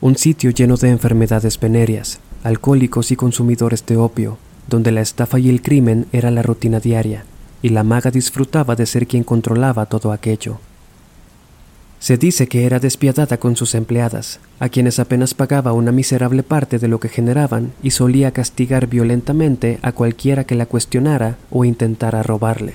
Un 0.00 0.16
sitio 0.16 0.50
lleno 0.50 0.76
de 0.76 0.90
enfermedades 0.90 1.58
venéreas, 1.58 2.18
alcohólicos 2.42 3.10
y 3.10 3.16
consumidores 3.16 3.86
de 3.86 3.96
opio, 3.96 4.36
donde 4.68 4.92
la 4.92 5.00
estafa 5.00 5.38
y 5.38 5.48
el 5.48 5.62
crimen 5.62 6.06
era 6.12 6.30
la 6.30 6.42
rutina 6.42 6.80
diaria, 6.80 7.24
y 7.64 7.70
la 7.70 7.82
maga 7.82 8.10
disfrutaba 8.10 8.76
de 8.76 8.84
ser 8.84 9.06
quien 9.06 9.24
controlaba 9.24 9.86
todo 9.86 10.12
aquello. 10.12 10.58
Se 11.98 12.18
dice 12.18 12.46
que 12.46 12.66
era 12.66 12.78
despiadada 12.78 13.38
con 13.38 13.56
sus 13.56 13.74
empleadas, 13.74 14.38
a 14.60 14.68
quienes 14.68 14.98
apenas 14.98 15.32
pagaba 15.32 15.72
una 15.72 15.90
miserable 15.90 16.42
parte 16.42 16.78
de 16.78 16.88
lo 16.88 17.00
que 17.00 17.08
generaban 17.08 17.72
y 17.82 17.92
solía 17.92 18.32
castigar 18.32 18.86
violentamente 18.86 19.78
a 19.80 19.92
cualquiera 19.92 20.44
que 20.44 20.56
la 20.56 20.66
cuestionara 20.66 21.38
o 21.50 21.64
intentara 21.64 22.22
robarle. 22.22 22.74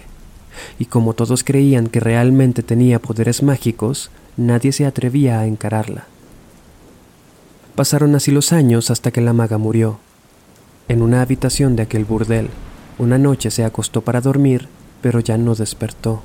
Y 0.80 0.86
como 0.86 1.14
todos 1.14 1.44
creían 1.44 1.86
que 1.86 2.00
realmente 2.00 2.64
tenía 2.64 2.98
poderes 2.98 3.44
mágicos, 3.44 4.10
nadie 4.38 4.72
se 4.72 4.88
atrevía 4.88 5.40
a 5.40 5.46
encararla. 5.46 6.08
Pasaron 7.76 8.16
así 8.16 8.32
los 8.32 8.52
años 8.52 8.90
hasta 8.90 9.12
que 9.12 9.22
la 9.22 9.34
maga 9.34 9.60
murió. 9.60 10.00
En 10.88 11.04
una 11.04 11.22
habitación 11.22 11.76
de 11.76 11.84
aquel 11.84 12.06
burdel, 12.06 12.50
una 12.98 13.20
noche 13.20 13.52
se 13.52 13.64
acostó 13.64 14.02
para 14.02 14.20
dormir, 14.20 14.68
pero 15.02 15.20
ya 15.20 15.38
no 15.38 15.56
despertó. 15.56 16.24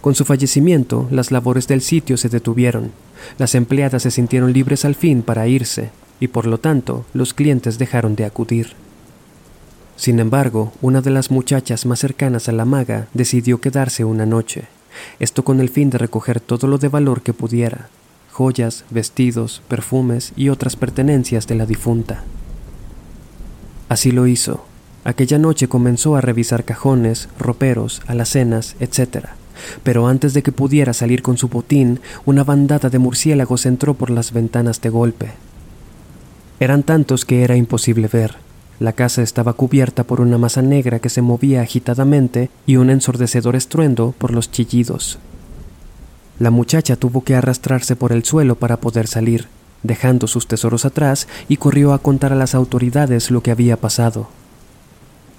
Con 0.00 0.14
su 0.14 0.24
fallecimiento, 0.24 1.08
las 1.10 1.32
labores 1.32 1.66
del 1.66 1.80
sitio 1.80 2.16
se 2.16 2.28
detuvieron. 2.28 2.92
Las 3.38 3.54
empleadas 3.54 4.02
se 4.02 4.10
sintieron 4.10 4.52
libres 4.52 4.84
al 4.84 4.94
fin 4.94 5.22
para 5.22 5.48
irse, 5.48 5.90
y 6.20 6.28
por 6.28 6.46
lo 6.46 6.58
tanto 6.58 7.04
los 7.12 7.34
clientes 7.34 7.78
dejaron 7.78 8.14
de 8.14 8.24
acudir. 8.24 8.74
Sin 9.96 10.20
embargo, 10.20 10.72
una 10.82 11.00
de 11.00 11.10
las 11.10 11.30
muchachas 11.30 11.86
más 11.86 11.98
cercanas 11.98 12.48
a 12.48 12.52
la 12.52 12.64
maga 12.64 13.08
decidió 13.14 13.60
quedarse 13.60 14.04
una 14.04 14.26
noche, 14.26 14.68
esto 15.18 15.42
con 15.42 15.60
el 15.60 15.70
fin 15.70 15.90
de 15.90 15.98
recoger 15.98 16.38
todo 16.38 16.66
lo 16.66 16.78
de 16.78 16.88
valor 16.88 17.22
que 17.22 17.32
pudiera, 17.32 17.88
joyas, 18.30 18.84
vestidos, 18.90 19.62
perfumes 19.68 20.32
y 20.36 20.50
otras 20.50 20.76
pertenencias 20.76 21.46
de 21.46 21.54
la 21.54 21.66
difunta. 21.66 22.24
Así 23.88 24.12
lo 24.12 24.26
hizo, 24.26 24.64
Aquella 25.06 25.38
noche 25.38 25.68
comenzó 25.68 26.16
a 26.16 26.20
revisar 26.20 26.64
cajones, 26.64 27.28
roperos, 27.38 28.02
alacenas, 28.08 28.74
etc. 28.80 29.26
Pero 29.84 30.08
antes 30.08 30.34
de 30.34 30.42
que 30.42 30.50
pudiera 30.50 30.92
salir 30.94 31.22
con 31.22 31.38
su 31.38 31.46
botín, 31.46 32.00
una 32.24 32.42
bandada 32.42 32.90
de 32.90 32.98
murciélagos 32.98 33.66
entró 33.66 33.94
por 33.94 34.10
las 34.10 34.32
ventanas 34.32 34.80
de 34.80 34.88
golpe. 34.88 35.30
Eran 36.58 36.82
tantos 36.82 37.24
que 37.24 37.44
era 37.44 37.54
imposible 37.54 38.08
ver. 38.08 38.34
La 38.80 38.94
casa 38.94 39.22
estaba 39.22 39.52
cubierta 39.52 40.02
por 40.02 40.20
una 40.20 40.38
masa 40.38 40.60
negra 40.60 40.98
que 40.98 41.08
se 41.08 41.22
movía 41.22 41.62
agitadamente 41.62 42.50
y 42.66 42.74
un 42.74 42.90
ensordecedor 42.90 43.54
estruendo 43.54 44.12
por 44.18 44.32
los 44.32 44.50
chillidos. 44.50 45.20
La 46.40 46.50
muchacha 46.50 46.96
tuvo 46.96 47.22
que 47.22 47.36
arrastrarse 47.36 47.94
por 47.94 48.10
el 48.10 48.24
suelo 48.24 48.56
para 48.56 48.78
poder 48.78 49.06
salir, 49.06 49.46
dejando 49.84 50.26
sus 50.26 50.48
tesoros 50.48 50.84
atrás 50.84 51.28
y 51.48 51.58
corrió 51.58 51.92
a 51.92 52.00
contar 52.00 52.32
a 52.32 52.36
las 52.36 52.56
autoridades 52.56 53.30
lo 53.30 53.40
que 53.40 53.52
había 53.52 53.76
pasado. 53.76 54.28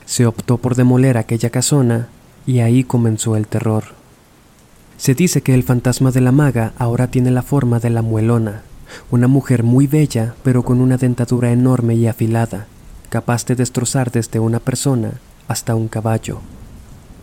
Se 0.08 0.26
optó 0.26 0.58
por 0.58 0.76
demoler 0.76 1.18
aquella 1.18 1.50
casona 1.50 2.08
y 2.46 2.60
ahí 2.60 2.86
comenzó 2.86 3.36
el 3.36 3.46
terror. 3.46 3.84
Se 4.98 5.14
dice 5.14 5.42
que 5.42 5.54
el 5.54 5.64
fantasma 5.64 6.12
de 6.12 6.22
la 6.22 6.32
maga 6.32 6.72
ahora 6.80 7.08
tiene 7.08 7.30
la 7.30 7.44
forma 7.44 7.80
de 7.80 7.90
la 7.90 8.02
muelona, 8.02 8.62
una 9.12 9.28
mujer 9.28 9.64
muy 9.64 9.86
bella 9.86 10.34
pero 10.44 10.64
con 10.64 10.80
una 10.80 10.96
dentadura 10.96 11.52
enorme 11.52 11.96
y 11.96 12.08
afilada, 12.08 12.68
capaz 13.10 13.46
de 13.46 13.56
destrozar 13.56 14.10
desde 14.10 14.40
una 14.40 14.60
persona 14.60 15.12
hasta 15.50 15.76
un 15.76 15.90
caballo. 15.90 16.40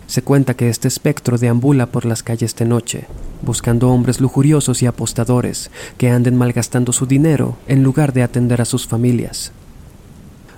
Se 0.07 0.21
cuenta 0.21 0.53
que 0.53 0.69
este 0.69 0.87
espectro 0.87 1.39
deambula 1.39 1.87
por 1.87 2.05
las 2.05 2.23
calles 2.23 2.55
de 2.55 2.67
noche, 2.67 3.07
buscando 3.41 3.89
hombres 3.89 4.21
lujuriosos 4.21 4.83
y 4.83 4.87
apostadores 4.87 5.71
que 5.97 6.11
anden 6.11 6.37
malgastando 6.37 6.93
su 6.93 7.07
dinero 7.07 7.57
en 7.67 7.83
lugar 7.83 8.13
de 8.13 8.23
atender 8.23 8.61
a 8.61 8.67
sus 8.67 8.87
familias. 8.87 9.53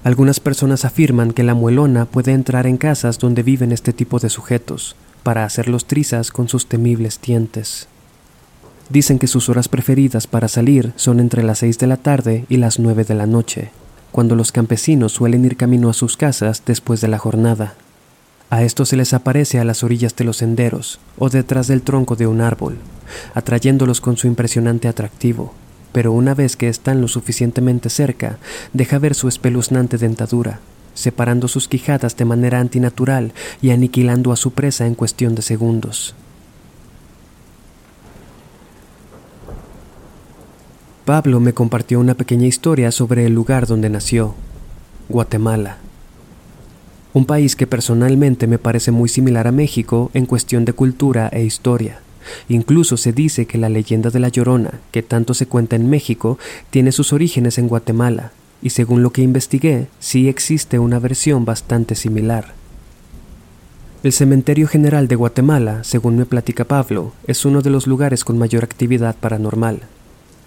Algunas 0.07 0.39
personas 0.39 0.85
afirman 0.85 1.33
que 1.33 1.43
la 1.43 1.55
muelona 1.55 2.05
puede 2.05 2.31
entrar 2.31 2.69
en 2.69 2.77
casas 2.77 3.19
donde 3.19 3.43
viven 3.43 3.73
este 3.73 3.93
tipo 3.93 4.21
de 4.21 4.31
sujetos 4.31 4.95
para 5.25 5.43
hacerlos 5.43 5.87
trizas 5.87 6.31
con 6.31 6.49
sus 6.49 6.69
temibles 6.69 7.21
dientes. 7.21 7.89
Dicen 8.89 9.19
que 9.19 9.27
sus 9.27 9.49
horas 9.49 9.67
preferidas 9.67 10.29
para 10.29 10.47
salir 10.47 10.93
son 10.95 11.19
entre 11.19 11.43
las 11.43 11.59
6 11.59 11.81
de 11.81 11.89
la 11.89 11.97
tarde 11.97 12.45
y 12.49 12.59
las 12.59 12.79
9 12.79 13.03
de 13.03 13.15
la 13.17 13.27
noche, 13.27 13.73
cuando 14.13 14.37
los 14.37 14.53
campesinos 14.53 15.11
suelen 15.11 15.45
ir 15.45 15.57
camino 15.57 15.91
a 15.91 15.93
sus 15.93 16.17
casas 16.17 16.63
después 16.65 17.01
de 17.01 17.09
la 17.09 17.19
jornada. 17.19 17.75
A 18.49 18.63
estos 18.63 18.91
se 18.91 18.97
les 18.97 19.13
aparece 19.13 19.59
a 19.59 19.65
las 19.65 19.83
orillas 19.83 20.15
de 20.15 20.23
los 20.23 20.37
senderos 20.37 21.01
o 21.19 21.31
detrás 21.31 21.67
del 21.67 21.83
tronco 21.83 22.15
de 22.15 22.29
un 22.29 22.43
árbol, 22.43 22.79
atrayéndolos 23.35 24.01
con 24.01 24.17
su 24.17 24.29
impresionante 24.29 24.87
atractivo 24.87 25.53
pero 25.97 26.13
una 26.13 26.35
vez 26.35 26.57
que 26.57 26.69
están 26.69 27.01
lo 27.01 27.09
suficientemente 27.09 27.89
cerca, 27.89 28.37
deja 28.75 28.99
ver 28.99 29.15
su 29.15 29.29
espeluznante 29.29 29.97
dentadura, 29.97 30.61
separando 30.93 31.49
sus 31.49 31.69
quijadas 31.69 32.19
de 32.19 32.27
manera 32.27 32.61
antinatural 32.61 33.33
y 33.63 33.71
aniquilando 33.71 34.31
a 34.31 34.37
su 34.37 34.51
presa 34.51 34.87
en 34.87 34.95
cuestión 34.95 35.35
de 35.35 35.41
segundos. 35.41 36.15
Pablo 41.07 41.41
me 41.41 41.55
compartió 41.55 41.99
una 41.99 42.13
pequeña 42.13 42.47
historia 42.47 42.93
sobre 42.93 43.25
el 43.25 43.33
lugar 43.33 43.67
donde 43.67 43.89
nació, 43.89 44.35
Guatemala. 45.09 45.79
Un 47.15 47.25
país 47.25 47.57
que 47.57 47.67
personalmente 47.67 48.47
me 48.47 48.59
parece 48.59 48.91
muy 48.91 49.09
similar 49.09 49.47
a 49.47 49.53
México 49.53 50.11
en 50.13 50.27
cuestión 50.27 50.67
de 50.67 50.75
cultura 50.75 51.31
e 51.33 51.43
historia. 51.43 52.01
Incluso 52.49 52.97
se 52.97 53.13
dice 53.13 53.47
que 53.47 53.59
la 53.59 53.69
leyenda 53.69 54.11
de 54.11 54.21
la 54.21 54.29
Llorona, 54.29 54.81
que 54.93 55.03
tanto 55.03 55.35
se 55.35 55.47
cuenta 55.47 55.77
en 55.77 55.89
México, 55.89 56.39
tiene 56.71 56.93
sus 56.93 57.13
orígenes 57.13 57.59
en 57.59 57.69
Guatemala, 57.69 58.33
y 58.63 58.71
según 58.71 59.03
lo 59.03 59.11
que 59.11 59.23
investigué, 59.23 59.89
sí 59.99 60.29
existe 60.29 60.79
una 60.79 60.99
versión 60.99 61.45
bastante 61.45 61.95
similar. 61.95 62.55
El 64.03 64.13
Cementerio 64.13 64.69
General 64.69 65.09
de 65.09 65.17
Guatemala, 65.17 65.83
según 65.83 66.17
me 66.17 66.27
platica 66.27 66.65
Pablo, 66.65 67.13
es 67.27 67.45
uno 67.45 67.63
de 67.63 67.71
los 67.71 67.87
lugares 67.87 68.25
con 68.25 68.39
mayor 68.39 68.63
actividad 68.63 69.17
paranormal. 69.17 69.81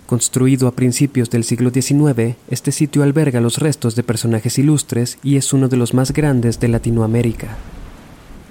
Construido 0.06 0.68
a 0.68 0.72
principios 0.72 1.30
del 1.30 1.44
siglo 1.44 1.70
XIX, 1.70 2.36
este 2.50 2.72
sitio 2.72 3.04
alberga 3.04 3.42
los 3.42 3.58
restos 3.58 3.96
de 3.96 4.04
personajes 4.04 4.58
ilustres 4.58 5.20
y 5.24 5.36
es 5.36 5.54
uno 5.54 5.68
de 5.68 5.78
los 5.78 5.94
más 5.94 6.14
grandes 6.14 6.60
de 6.60 6.68
Latinoamérica. 6.68 7.58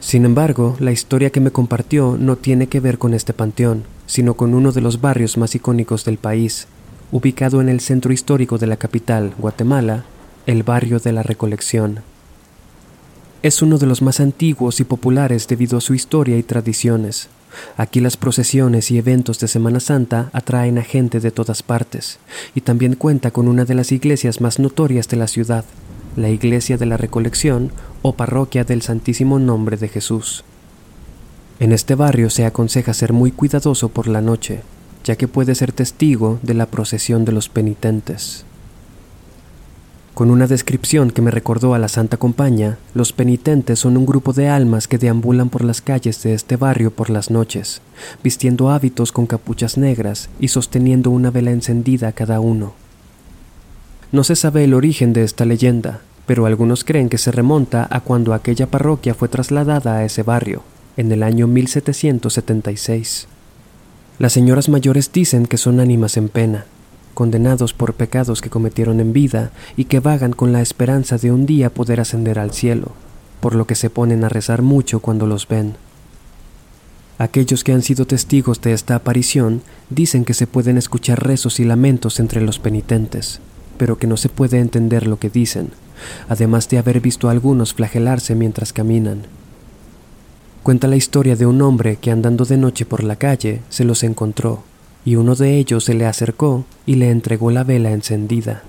Sin 0.00 0.24
embargo, 0.24 0.76
la 0.78 0.92
historia 0.92 1.30
que 1.30 1.40
me 1.40 1.50
compartió 1.50 2.16
no 2.18 2.36
tiene 2.36 2.68
que 2.68 2.80
ver 2.80 2.98
con 2.98 3.14
este 3.14 3.32
panteón, 3.32 3.84
sino 4.06 4.34
con 4.34 4.54
uno 4.54 4.72
de 4.72 4.80
los 4.80 5.00
barrios 5.00 5.36
más 5.36 5.54
icónicos 5.54 6.04
del 6.04 6.18
país, 6.18 6.68
ubicado 7.10 7.60
en 7.60 7.68
el 7.68 7.80
centro 7.80 8.12
histórico 8.12 8.58
de 8.58 8.66
la 8.66 8.76
capital, 8.76 9.34
Guatemala, 9.38 10.04
el 10.46 10.62
barrio 10.62 10.98
de 11.00 11.12
la 11.12 11.22
Recolección. 11.22 12.00
Es 13.42 13.60
uno 13.60 13.78
de 13.78 13.86
los 13.86 14.02
más 14.02 14.20
antiguos 14.20 14.80
y 14.80 14.84
populares 14.84 15.46
debido 15.48 15.78
a 15.78 15.80
su 15.80 15.94
historia 15.94 16.38
y 16.38 16.42
tradiciones. 16.42 17.28
Aquí 17.76 18.00
las 18.00 18.16
procesiones 18.16 18.90
y 18.90 18.98
eventos 18.98 19.40
de 19.40 19.48
Semana 19.48 19.80
Santa 19.80 20.30
atraen 20.32 20.78
a 20.78 20.82
gente 20.82 21.18
de 21.18 21.30
todas 21.30 21.62
partes, 21.62 22.18
y 22.54 22.60
también 22.60 22.94
cuenta 22.94 23.30
con 23.30 23.48
una 23.48 23.64
de 23.64 23.74
las 23.74 23.90
iglesias 23.90 24.40
más 24.40 24.58
notorias 24.58 25.08
de 25.08 25.16
la 25.16 25.28
ciudad, 25.28 25.64
la 26.16 26.30
Iglesia 26.30 26.76
de 26.76 26.86
la 26.86 26.96
Recolección 26.96 27.70
o 28.02 28.12
Parroquia 28.12 28.64
del 28.64 28.82
Santísimo 28.82 29.38
Nombre 29.38 29.76
de 29.76 29.88
Jesús. 29.88 30.44
En 31.60 31.72
este 31.72 31.94
barrio 31.94 32.30
se 32.30 32.44
aconseja 32.44 32.94
ser 32.94 33.12
muy 33.12 33.32
cuidadoso 33.32 33.88
por 33.88 34.06
la 34.06 34.20
noche, 34.20 34.62
ya 35.04 35.16
que 35.16 35.28
puede 35.28 35.54
ser 35.54 35.72
testigo 35.72 36.38
de 36.42 36.54
la 36.54 36.66
procesión 36.66 37.24
de 37.24 37.32
los 37.32 37.48
penitentes. 37.48 38.44
Con 40.18 40.30
una 40.30 40.48
descripción 40.48 41.12
que 41.12 41.22
me 41.22 41.30
recordó 41.30 41.74
a 41.74 41.78
la 41.78 41.88
Santa 41.88 42.16
Compañía, 42.16 42.78
los 42.92 43.12
penitentes 43.12 43.78
son 43.78 43.96
un 43.96 44.04
grupo 44.04 44.32
de 44.32 44.48
almas 44.48 44.88
que 44.88 44.98
deambulan 44.98 45.48
por 45.48 45.62
las 45.62 45.80
calles 45.80 46.22
de 46.24 46.34
este 46.34 46.56
barrio 46.56 46.90
por 46.90 47.08
las 47.08 47.30
noches, 47.30 47.80
vistiendo 48.24 48.70
hábitos 48.70 49.12
con 49.12 49.26
capuchas 49.26 49.78
negras 49.78 50.28
y 50.40 50.48
sosteniendo 50.48 51.10
una 51.10 51.30
vela 51.30 51.52
encendida 51.52 52.10
cada 52.10 52.40
uno. 52.40 52.72
No 54.10 54.24
se 54.24 54.34
sabe 54.34 54.64
el 54.64 54.74
origen 54.74 55.12
de 55.12 55.22
esta 55.22 55.44
leyenda, 55.44 56.00
pero 56.28 56.44
algunos 56.44 56.84
creen 56.84 57.08
que 57.08 57.16
se 57.16 57.32
remonta 57.32 57.88
a 57.90 58.00
cuando 58.00 58.34
aquella 58.34 58.66
parroquia 58.66 59.14
fue 59.14 59.30
trasladada 59.30 59.96
a 59.96 60.04
ese 60.04 60.22
barrio, 60.22 60.62
en 60.98 61.10
el 61.10 61.22
año 61.22 61.46
1776. 61.46 63.26
Las 64.18 64.34
señoras 64.34 64.68
mayores 64.68 65.10
dicen 65.10 65.46
que 65.46 65.56
son 65.56 65.80
ánimas 65.80 66.18
en 66.18 66.28
pena, 66.28 66.66
condenados 67.14 67.72
por 67.72 67.94
pecados 67.94 68.42
que 68.42 68.50
cometieron 68.50 69.00
en 69.00 69.14
vida 69.14 69.52
y 69.74 69.86
que 69.86 70.00
vagan 70.00 70.34
con 70.34 70.52
la 70.52 70.60
esperanza 70.60 71.16
de 71.16 71.32
un 71.32 71.46
día 71.46 71.70
poder 71.70 71.98
ascender 71.98 72.38
al 72.38 72.52
cielo, 72.52 72.92
por 73.40 73.54
lo 73.54 73.66
que 73.66 73.74
se 73.74 73.88
ponen 73.88 74.22
a 74.22 74.28
rezar 74.28 74.60
mucho 74.60 75.00
cuando 75.00 75.26
los 75.26 75.48
ven. 75.48 75.76
Aquellos 77.16 77.64
que 77.64 77.72
han 77.72 77.80
sido 77.80 78.06
testigos 78.06 78.60
de 78.60 78.74
esta 78.74 78.96
aparición 78.96 79.62
dicen 79.88 80.26
que 80.26 80.34
se 80.34 80.46
pueden 80.46 80.76
escuchar 80.76 81.26
rezos 81.26 81.58
y 81.58 81.64
lamentos 81.64 82.20
entre 82.20 82.42
los 82.42 82.58
penitentes, 82.58 83.40
pero 83.78 83.96
que 83.96 84.06
no 84.06 84.18
se 84.18 84.28
puede 84.28 84.58
entender 84.58 85.06
lo 85.06 85.18
que 85.18 85.30
dicen, 85.30 85.70
además 86.28 86.68
de 86.68 86.78
haber 86.78 87.00
visto 87.00 87.28
a 87.28 87.32
algunos 87.32 87.74
flagelarse 87.74 88.34
mientras 88.34 88.72
caminan. 88.72 89.22
Cuenta 90.62 90.86
la 90.86 90.96
historia 90.96 91.36
de 91.36 91.46
un 91.46 91.62
hombre 91.62 91.96
que 91.96 92.10
andando 92.10 92.44
de 92.44 92.56
noche 92.56 92.84
por 92.84 93.02
la 93.02 93.16
calle 93.16 93.60
se 93.68 93.84
los 93.84 94.02
encontró, 94.02 94.62
y 95.04 95.16
uno 95.16 95.34
de 95.34 95.56
ellos 95.56 95.84
se 95.84 95.94
le 95.94 96.04
acercó 96.04 96.64
y 96.84 96.96
le 96.96 97.10
entregó 97.10 97.50
la 97.50 97.64
vela 97.64 97.92
encendida. 97.92 98.62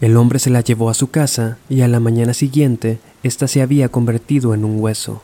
El 0.00 0.16
hombre 0.16 0.38
se 0.38 0.50
la 0.50 0.60
llevó 0.60 0.90
a 0.90 0.94
su 0.94 1.08
casa 1.10 1.58
y 1.68 1.80
a 1.82 1.88
la 1.88 2.00
mañana 2.00 2.34
siguiente 2.34 2.98
ésta 3.22 3.48
se 3.48 3.62
había 3.62 3.88
convertido 3.88 4.52
en 4.52 4.64
un 4.64 4.80
hueso. 4.80 5.22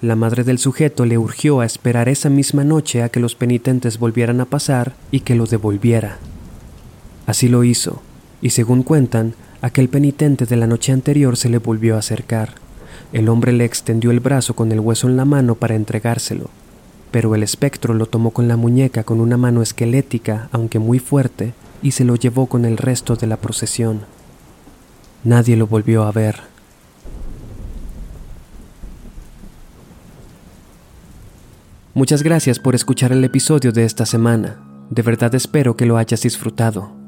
La 0.00 0.16
madre 0.16 0.42
del 0.42 0.58
sujeto 0.58 1.04
le 1.06 1.18
urgió 1.18 1.60
a 1.60 1.66
esperar 1.66 2.08
esa 2.08 2.30
misma 2.30 2.64
noche 2.64 3.02
a 3.02 3.08
que 3.08 3.20
los 3.20 3.34
penitentes 3.34 3.98
volvieran 3.98 4.40
a 4.40 4.46
pasar 4.46 4.94
y 5.10 5.20
que 5.20 5.34
lo 5.34 5.46
devolviera. 5.46 6.18
Así 7.26 7.48
lo 7.48 7.62
hizo, 7.62 8.02
y 8.40 8.50
según 8.50 8.82
cuentan, 8.82 9.34
aquel 9.62 9.88
penitente 9.88 10.44
de 10.44 10.56
la 10.56 10.66
noche 10.66 10.92
anterior 10.92 11.36
se 11.36 11.48
le 11.48 11.58
volvió 11.58 11.94
a 11.94 12.00
acercar. 12.00 12.56
El 13.12 13.28
hombre 13.28 13.52
le 13.52 13.64
extendió 13.64 14.10
el 14.10 14.20
brazo 14.20 14.54
con 14.54 14.72
el 14.72 14.80
hueso 14.80 15.08
en 15.08 15.16
la 15.16 15.24
mano 15.24 15.54
para 15.54 15.76
entregárselo, 15.76 16.50
pero 17.12 17.34
el 17.34 17.42
espectro 17.42 17.94
lo 17.94 18.06
tomó 18.06 18.32
con 18.32 18.48
la 18.48 18.56
muñeca 18.56 19.04
con 19.04 19.20
una 19.20 19.36
mano 19.36 19.62
esquelética, 19.62 20.48
aunque 20.50 20.78
muy 20.80 20.98
fuerte, 20.98 21.54
y 21.80 21.92
se 21.92 22.04
lo 22.04 22.16
llevó 22.16 22.46
con 22.46 22.64
el 22.64 22.76
resto 22.76 23.14
de 23.14 23.26
la 23.28 23.36
procesión. 23.36 24.00
Nadie 25.24 25.56
lo 25.56 25.68
volvió 25.68 26.02
a 26.02 26.12
ver. 26.12 26.40
Muchas 31.94 32.22
gracias 32.22 32.58
por 32.58 32.74
escuchar 32.74 33.12
el 33.12 33.22
episodio 33.22 33.70
de 33.70 33.84
esta 33.84 34.06
semana. 34.06 34.56
De 34.90 35.02
verdad 35.02 35.34
espero 35.34 35.76
que 35.76 35.86
lo 35.86 35.98
hayas 35.98 36.22
disfrutado. 36.22 37.01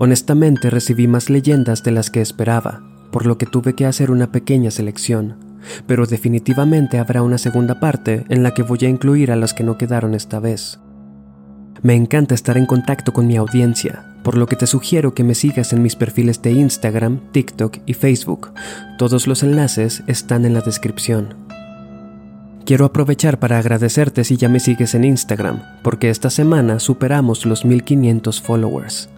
Honestamente 0.00 0.70
recibí 0.70 1.08
más 1.08 1.28
leyendas 1.28 1.82
de 1.82 1.90
las 1.90 2.08
que 2.08 2.20
esperaba, 2.20 2.84
por 3.10 3.26
lo 3.26 3.36
que 3.36 3.46
tuve 3.46 3.74
que 3.74 3.84
hacer 3.84 4.12
una 4.12 4.30
pequeña 4.30 4.70
selección, 4.70 5.34
pero 5.88 6.06
definitivamente 6.06 7.00
habrá 7.00 7.22
una 7.22 7.36
segunda 7.36 7.80
parte 7.80 8.24
en 8.28 8.44
la 8.44 8.54
que 8.54 8.62
voy 8.62 8.78
a 8.82 8.88
incluir 8.88 9.32
a 9.32 9.36
las 9.36 9.54
que 9.54 9.64
no 9.64 9.76
quedaron 9.76 10.14
esta 10.14 10.38
vez. 10.38 10.78
Me 11.82 11.96
encanta 11.96 12.36
estar 12.36 12.56
en 12.56 12.66
contacto 12.66 13.12
con 13.12 13.26
mi 13.26 13.36
audiencia, 13.36 14.04
por 14.22 14.38
lo 14.38 14.46
que 14.46 14.54
te 14.54 14.68
sugiero 14.68 15.14
que 15.14 15.24
me 15.24 15.34
sigas 15.34 15.72
en 15.72 15.82
mis 15.82 15.96
perfiles 15.96 16.40
de 16.42 16.52
Instagram, 16.52 17.32
TikTok 17.32 17.78
y 17.84 17.94
Facebook. 17.94 18.52
Todos 18.98 19.26
los 19.26 19.42
enlaces 19.42 20.04
están 20.06 20.44
en 20.44 20.54
la 20.54 20.60
descripción. 20.60 21.34
Quiero 22.64 22.84
aprovechar 22.84 23.40
para 23.40 23.58
agradecerte 23.58 24.22
si 24.22 24.36
ya 24.36 24.48
me 24.48 24.60
sigues 24.60 24.94
en 24.94 25.02
Instagram, 25.02 25.60
porque 25.82 26.08
esta 26.08 26.30
semana 26.30 26.78
superamos 26.78 27.46
los 27.46 27.64
1500 27.64 28.40
followers. 28.40 29.08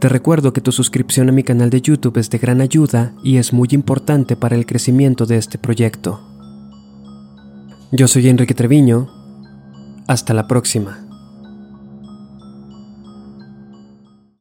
Te 0.00 0.08
recuerdo 0.08 0.54
que 0.54 0.62
tu 0.62 0.72
suscripción 0.72 1.28
a 1.28 1.32
mi 1.32 1.42
canal 1.42 1.68
de 1.68 1.82
YouTube 1.82 2.16
es 2.16 2.30
de 2.30 2.38
gran 2.38 2.62
ayuda 2.62 3.12
y 3.22 3.36
es 3.36 3.52
muy 3.52 3.68
importante 3.72 4.34
para 4.34 4.56
el 4.56 4.64
crecimiento 4.64 5.26
de 5.26 5.36
este 5.36 5.58
proyecto. 5.58 6.22
Yo 7.92 8.08
soy 8.08 8.30
Enrique 8.30 8.54
Treviño. 8.54 9.10
Hasta 10.06 10.32
la 10.32 10.48
próxima. 10.48 11.09